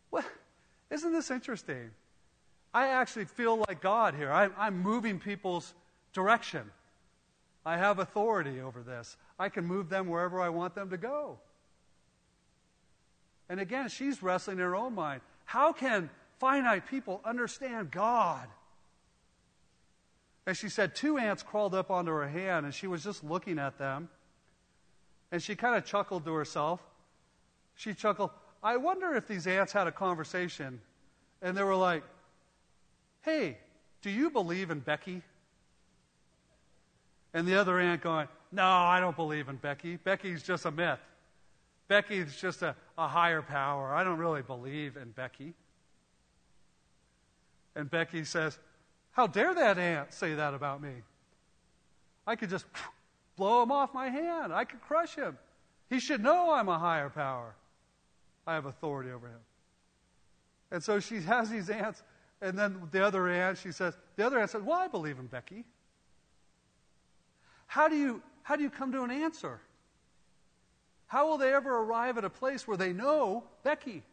What? 0.09 0.25
Isn't 0.89 1.13
this 1.13 1.31
interesting? 1.31 1.91
I 2.73 2.89
actually 2.89 3.25
feel 3.25 3.63
like 3.69 3.79
God 3.79 4.15
here. 4.15 4.33
I'm, 4.33 4.53
I'm 4.57 4.81
moving 4.81 5.17
people's 5.17 5.73
direction. 6.11 6.69
I 7.65 7.77
have 7.77 7.99
authority 7.99 8.59
over 8.61 8.81
this. 8.81 9.17
I 9.37 9.49
can 9.49 9.65
move 9.65 9.89
them 9.89 10.07
wherever 10.07 10.41
I 10.41 10.49
want 10.49 10.75
them 10.75 10.89
to 10.89 10.97
go. 10.97 11.39
And 13.49 13.59
again, 13.59 13.89
she's 13.89 14.23
wrestling 14.23 14.57
in 14.57 14.63
her 14.63 14.75
own 14.75 14.95
mind. 14.95 15.21
How 15.45 15.73
can 15.73 16.09
finite 16.39 16.87
people 16.87 17.21
understand 17.25 17.91
God? 17.91 18.47
And 20.47 20.57
she 20.57 20.69
said 20.69 20.95
two 20.95 21.17
ants 21.17 21.43
crawled 21.43 21.75
up 21.75 21.91
onto 21.91 22.11
her 22.11 22.27
hand, 22.27 22.65
and 22.65 22.73
she 22.73 22.87
was 22.87 23.03
just 23.03 23.23
looking 23.23 23.59
at 23.59 23.77
them. 23.77 24.09
And 25.31 25.41
she 25.41 25.55
kind 25.55 25.75
of 25.75 25.85
chuckled 25.85 26.25
to 26.25 26.33
herself. 26.33 26.81
She 27.75 27.93
chuckled, 27.93 28.31
I 28.63 28.77
wonder 28.77 29.13
if 29.13 29.27
these 29.27 29.45
ants 29.47 29.71
had 29.71 29.87
a 29.87 29.91
conversation. 29.91 30.81
And 31.41 31.55
they 31.55 31.63
were 31.63 31.75
like, 31.75 32.03
Hey, 33.21 33.57
do 34.01 34.09
you 34.09 34.31
believe 34.31 34.71
in 34.71 34.79
Becky? 34.79 35.21
And 37.33 37.47
the 37.47 37.55
other 37.55 37.79
ant 37.79 38.01
going, 38.01 38.27
No, 38.51 38.65
I 38.65 38.99
don't 38.99 39.15
believe 39.15 39.49
in 39.49 39.55
Becky. 39.57 39.97
Becky's 39.97 40.43
just 40.43 40.65
a 40.65 40.71
myth. 40.71 40.99
Becky's 41.87 42.35
just 42.35 42.61
a, 42.61 42.75
a 42.97 43.07
higher 43.07 43.41
power. 43.41 43.93
I 43.93 44.03
don't 44.03 44.17
really 44.17 44.41
believe 44.41 44.97
in 44.97 45.11
Becky. 45.11 45.53
And 47.75 47.89
Becky 47.89 48.23
says, 48.23 48.57
How 49.11 49.27
dare 49.27 49.53
that 49.53 49.77
ant 49.77 50.13
say 50.13 50.35
that 50.35 50.53
about 50.53 50.81
me? 50.81 50.93
I 52.27 52.35
could 52.35 52.49
just 52.49 52.65
blow 53.37 53.63
him 53.63 53.71
off 53.71 53.93
my 53.93 54.09
hand. 54.09 54.53
I 54.53 54.65
could 54.65 54.81
crush 54.81 55.15
him. 55.15 55.37
He 55.89 55.99
should 55.99 56.21
know 56.21 56.53
I'm 56.53 56.69
a 56.69 56.79
higher 56.79 57.09
power. 57.09 57.55
I 58.47 58.53
have 58.55 58.65
authority 58.65 59.11
over 59.11 59.27
him. 59.27 59.39
And 60.71 60.81
so 60.81 60.99
she 60.99 61.21
has 61.21 61.49
these 61.49 61.69
ants, 61.69 62.01
and 62.41 62.57
then 62.57 62.81
the 62.91 63.05
other 63.05 63.27
ant, 63.27 63.57
she 63.57 63.71
says, 63.71 63.97
the 64.15 64.25
other 64.25 64.39
ant 64.39 64.49
says, 64.49 64.61
Well, 64.61 64.79
I 64.79 64.87
believe 64.87 65.19
in 65.19 65.27
Becky. 65.27 65.65
How 67.71 67.87
do 67.87 67.95
you, 67.95 68.21
how 68.43 68.57
do 68.57 68.63
you 68.63 68.69
come 68.69 68.91
to 68.91 69.03
an 69.03 69.11
answer? 69.11 69.61
How 71.07 71.29
will 71.29 71.37
they 71.37 71.53
ever 71.53 71.73
arrive 71.73 72.17
at 72.17 72.25
a 72.25 72.29
place 72.29 72.67
where 72.67 72.75
they 72.75 72.91
know 72.91 73.45
Becky? 73.63 74.03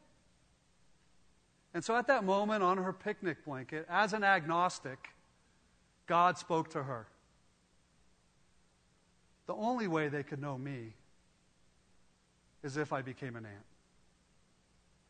And 1.75 1.83
so 1.83 1.97
at 1.97 2.07
that 2.07 2.23
moment 2.23 2.63
on 2.63 2.79
her 2.79 2.93
picnic 2.93 3.45
blanket, 3.45 3.85
as 3.91 4.13
an 4.13 4.23
agnostic, 4.23 5.09
God 6.07 6.39
spoke 6.39 6.71
to 6.71 6.85
her. 6.85 7.09
The 9.49 9.55
only 9.55 9.89
way 9.89 10.07
they 10.07 10.23
could 10.23 10.41
know 10.41 10.57
me 10.57 10.93
is 12.63 12.77
if 12.77 12.93
I 12.93 13.03
became 13.03 13.35
an 13.35 13.45
ant. 13.45 13.65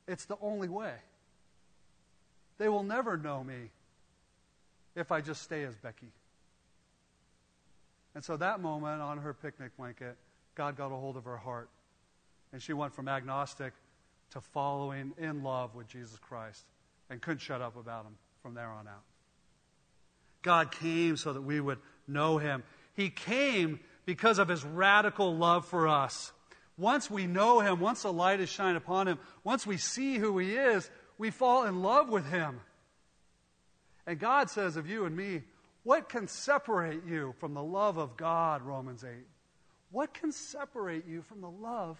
It's 0.06 0.24
the 0.24 0.38
only 0.40 0.70
way. 0.70 0.94
They 2.56 2.70
will 2.70 2.82
never 2.82 3.18
know 3.18 3.44
me 3.44 3.68
if 4.96 5.12
I 5.12 5.20
just 5.20 5.42
stay 5.42 5.64
as 5.64 5.76
Becky. 5.76 6.12
And 8.14 8.24
so 8.24 8.36
that 8.36 8.60
moment 8.60 9.00
on 9.00 9.18
her 9.18 9.32
picnic 9.32 9.76
blanket, 9.76 10.16
God 10.54 10.76
got 10.76 10.86
a 10.86 10.96
hold 10.96 11.16
of 11.16 11.24
her 11.24 11.36
heart. 11.36 11.68
And 12.52 12.62
she 12.62 12.72
went 12.72 12.94
from 12.94 13.08
agnostic 13.08 13.72
to 14.30 14.40
following 14.40 15.12
in 15.18 15.42
love 15.42 15.74
with 15.74 15.88
Jesus 15.88 16.18
Christ 16.18 16.64
and 17.10 17.20
couldn't 17.20 17.40
shut 17.40 17.60
up 17.60 17.76
about 17.76 18.04
him 18.04 18.16
from 18.42 18.54
there 18.54 18.68
on 18.68 18.86
out. 18.86 19.02
God 20.42 20.70
came 20.70 21.16
so 21.16 21.32
that 21.32 21.42
we 21.42 21.60
would 21.60 21.78
know 22.06 22.38
him. 22.38 22.62
He 22.94 23.10
came 23.10 23.80
because 24.04 24.38
of 24.38 24.48
his 24.48 24.64
radical 24.64 25.36
love 25.36 25.66
for 25.66 25.88
us. 25.88 26.32
Once 26.76 27.10
we 27.10 27.26
know 27.26 27.60
him, 27.60 27.80
once 27.80 28.02
the 28.02 28.12
light 28.12 28.40
is 28.40 28.48
shined 28.48 28.76
upon 28.76 29.08
him, 29.08 29.18
once 29.44 29.66
we 29.66 29.76
see 29.76 30.16
who 30.16 30.38
he 30.38 30.54
is, 30.54 30.88
we 31.18 31.30
fall 31.30 31.64
in 31.64 31.82
love 31.82 32.08
with 32.08 32.30
him. 32.30 32.60
And 34.06 34.18
God 34.18 34.48
says 34.48 34.76
of 34.76 34.88
you 34.88 35.04
and 35.04 35.16
me, 35.16 35.42
what 35.88 36.10
can 36.10 36.28
separate 36.28 37.00
you 37.06 37.34
from 37.38 37.54
the 37.54 37.62
love 37.62 37.96
of 37.96 38.14
God, 38.18 38.60
Romans 38.60 39.04
8? 39.04 39.10
What 39.90 40.12
can 40.12 40.32
separate 40.32 41.06
you 41.08 41.22
from 41.22 41.40
the 41.40 41.48
love 41.48 41.98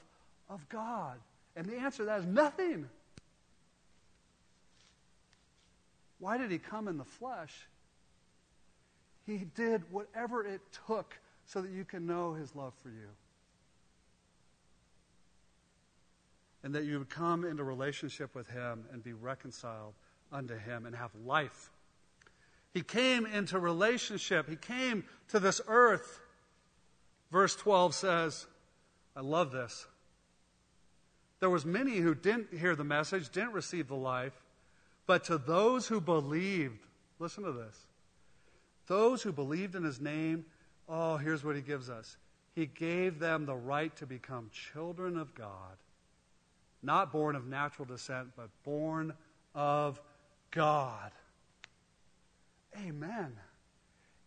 of 0.51 0.69
God? 0.69 1.17
And 1.57 1.65
the 1.65 1.79
answer 1.79 2.03
to 2.03 2.05
that 2.05 2.21
is 2.21 2.27
nothing. 2.27 2.87
Why 6.19 6.37
did 6.37 6.51
he 6.51 6.59
come 6.59 6.87
in 6.87 6.99
the 6.99 7.05
flesh? 7.05 7.67
He 9.25 9.47
did 9.57 9.91
whatever 9.91 10.45
it 10.45 10.61
took 10.87 11.19
so 11.47 11.63
that 11.63 11.71
you 11.71 11.87
can 11.87 12.07
know 12.07 12.35
his 12.35 12.55
love 12.55 12.75
for 12.83 12.91
you. 12.91 13.09
And 16.63 16.75
that 16.75 16.85
you 16.85 16.99
would 16.99 17.09
come 17.09 17.47
into 17.47 17.65
relationship 17.65 18.35
with 18.35 18.51
him 18.51 18.85
and 18.93 19.03
be 19.03 19.15
reconciled 19.15 19.95
unto 20.31 20.59
him 20.59 20.85
and 20.85 20.95
have 20.95 21.13
life. 21.25 21.71
He 22.79 22.85
came 22.85 23.27
into 23.27 23.59
relationship. 23.59 24.49
He 24.49 24.55
came 24.55 25.03
to 25.31 25.41
this 25.41 25.61
earth. 25.67 26.21
Verse 27.33 27.57
12 27.57 27.93
says, 27.93 28.47
I 29.17 29.21
love 29.21 29.51
this. 29.51 29.85
There 31.41 31.51
was 31.51 31.67
many 31.67 31.97
who 31.97 32.15
didn't 32.15 32.57
hear 32.57 32.77
the 32.77 32.85
message, 32.85 33.31
didn't 33.31 33.51
receive 33.51 33.89
the 33.89 33.97
life, 33.97 34.41
but 35.09 35.25
to 35.25 35.39
those 35.39 35.89
who 35.89 36.01
believed, 36.01 36.79
listen 37.19 37.43
to 37.43 37.51
this. 37.51 37.77
Those 38.87 39.25
who 39.25 39.33
believed 39.33 39.75
in 39.75 39.83
his 39.83 40.01
name, 40.01 40.45
oh, 40.89 41.17
here's 41.17 41.43
what 41.43 41.57
he 41.57 41.63
gives 41.63 41.91
us. 41.91 42.17
He 42.55 42.67
gave 42.67 43.19
them 43.19 43.45
the 43.45 43.57
right 43.57 43.95
to 43.97 44.07
become 44.07 44.51
children 44.53 45.17
of 45.17 45.35
God. 45.35 45.79
Not 46.85 47.11
born 47.11 47.35
of 47.35 47.45
natural 47.45 47.87
descent, 47.87 48.29
but 48.37 48.51
born 48.63 49.15
of 49.53 50.01
God. 50.53 51.11
Amen. 52.87 53.33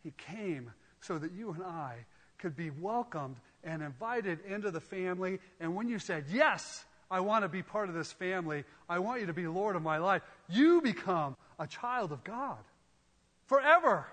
He 0.04 0.14
came 0.18 0.72
so 1.00 1.18
that 1.18 1.32
you 1.32 1.52
and 1.52 1.64
I 1.64 2.06
could 2.38 2.56
be 2.56 2.70
welcomed 2.70 3.38
and 3.64 3.82
invited 3.82 4.40
into 4.46 4.72
the 4.72 4.80
family. 4.80 5.40
And 5.60 5.76
when 5.76 5.88
you 5.88 6.00
said, 6.00 6.26
Yes, 6.32 6.84
I 7.10 7.20
want 7.20 7.44
to 7.44 7.50
be 7.50 7.62
part 7.62 7.90
of 7.90 7.96
this 7.96 8.12
family, 8.12 8.64
I 8.90 9.00
want 9.00 9.22
you 9.22 9.28
to 9.28 9.34
be 9.34 9.48
Lord 9.48 9.76
of 9.76 9.84
my 9.84 9.98
life, 9.98 10.22
you 10.50 10.82
become 10.82 11.36
a 11.60 11.68
child 11.68 12.12
of 12.12 12.24
God 12.24 12.58
forever. 13.48 14.08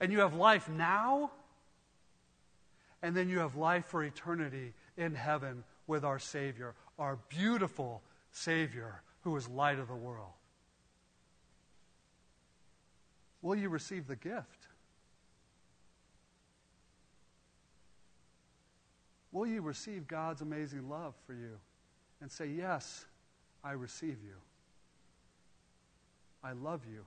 And 0.00 0.12
you 0.12 0.20
have 0.20 0.34
life 0.34 0.68
now, 0.68 1.30
and 3.02 3.16
then 3.16 3.30
you 3.30 3.38
have 3.38 3.56
life 3.56 3.86
for 3.86 4.04
eternity 4.04 4.74
in 4.98 5.14
heaven 5.14 5.64
with 5.86 6.04
our 6.04 6.18
Savior, 6.18 6.74
our 6.98 7.18
beautiful 7.28 8.02
Savior 8.30 9.00
who 9.22 9.34
is 9.36 9.48
light 9.48 9.78
of 9.78 9.88
the 9.88 9.94
world. 9.94 10.32
Will 13.42 13.56
you 13.56 13.68
receive 13.68 14.06
the 14.06 14.16
gift? 14.16 14.68
Will 19.32 19.46
you 19.46 19.60
receive 19.60 20.08
God's 20.08 20.40
amazing 20.40 20.88
love 20.88 21.14
for 21.26 21.34
you 21.34 21.58
and 22.20 22.30
say, 22.30 22.46
Yes, 22.46 23.04
I 23.62 23.72
receive 23.72 24.16
you? 24.24 24.36
I 26.42 26.52
love 26.52 26.80
you. 26.90 27.04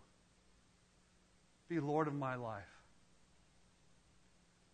Be 1.69 1.79
Lord 1.79 2.07
of 2.07 2.13
my 2.13 2.35
life. 2.35 2.63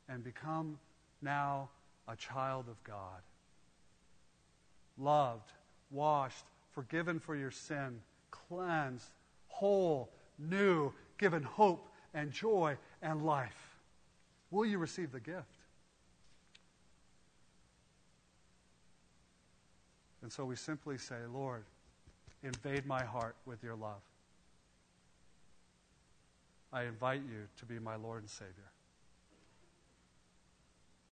And 0.09 0.23
become 0.23 0.79
now 1.21 1.69
a 2.07 2.15
child 2.15 2.65
of 2.69 2.83
God. 2.83 3.21
Loved, 4.97 5.51
washed, 5.91 6.45
forgiven 6.71 7.19
for 7.19 7.35
your 7.35 7.51
sin, 7.51 7.99
cleansed, 8.31 9.09
whole, 9.47 10.09
new, 10.37 10.91
given 11.17 11.43
hope 11.43 11.87
and 12.13 12.31
joy 12.31 12.77
and 13.01 13.25
life. 13.25 13.77
Will 14.51 14.65
you 14.65 14.77
receive 14.77 15.11
the 15.11 15.19
gift? 15.19 15.43
And 20.21 20.31
so 20.31 20.45
we 20.45 20.55
simply 20.55 20.97
say, 20.97 21.17
Lord, 21.31 21.63
invade 22.43 22.85
my 22.85 23.03
heart 23.03 23.35
with 23.45 23.63
your 23.63 23.75
love. 23.75 24.01
I 26.73 26.83
invite 26.83 27.21
you 27.21 27.47
to 27.57 27.65
be 27.65 27.79
my 27.79 27.95
Lord 27.95 28.21
and 28.21 28.29
Savior. 28.29 28.74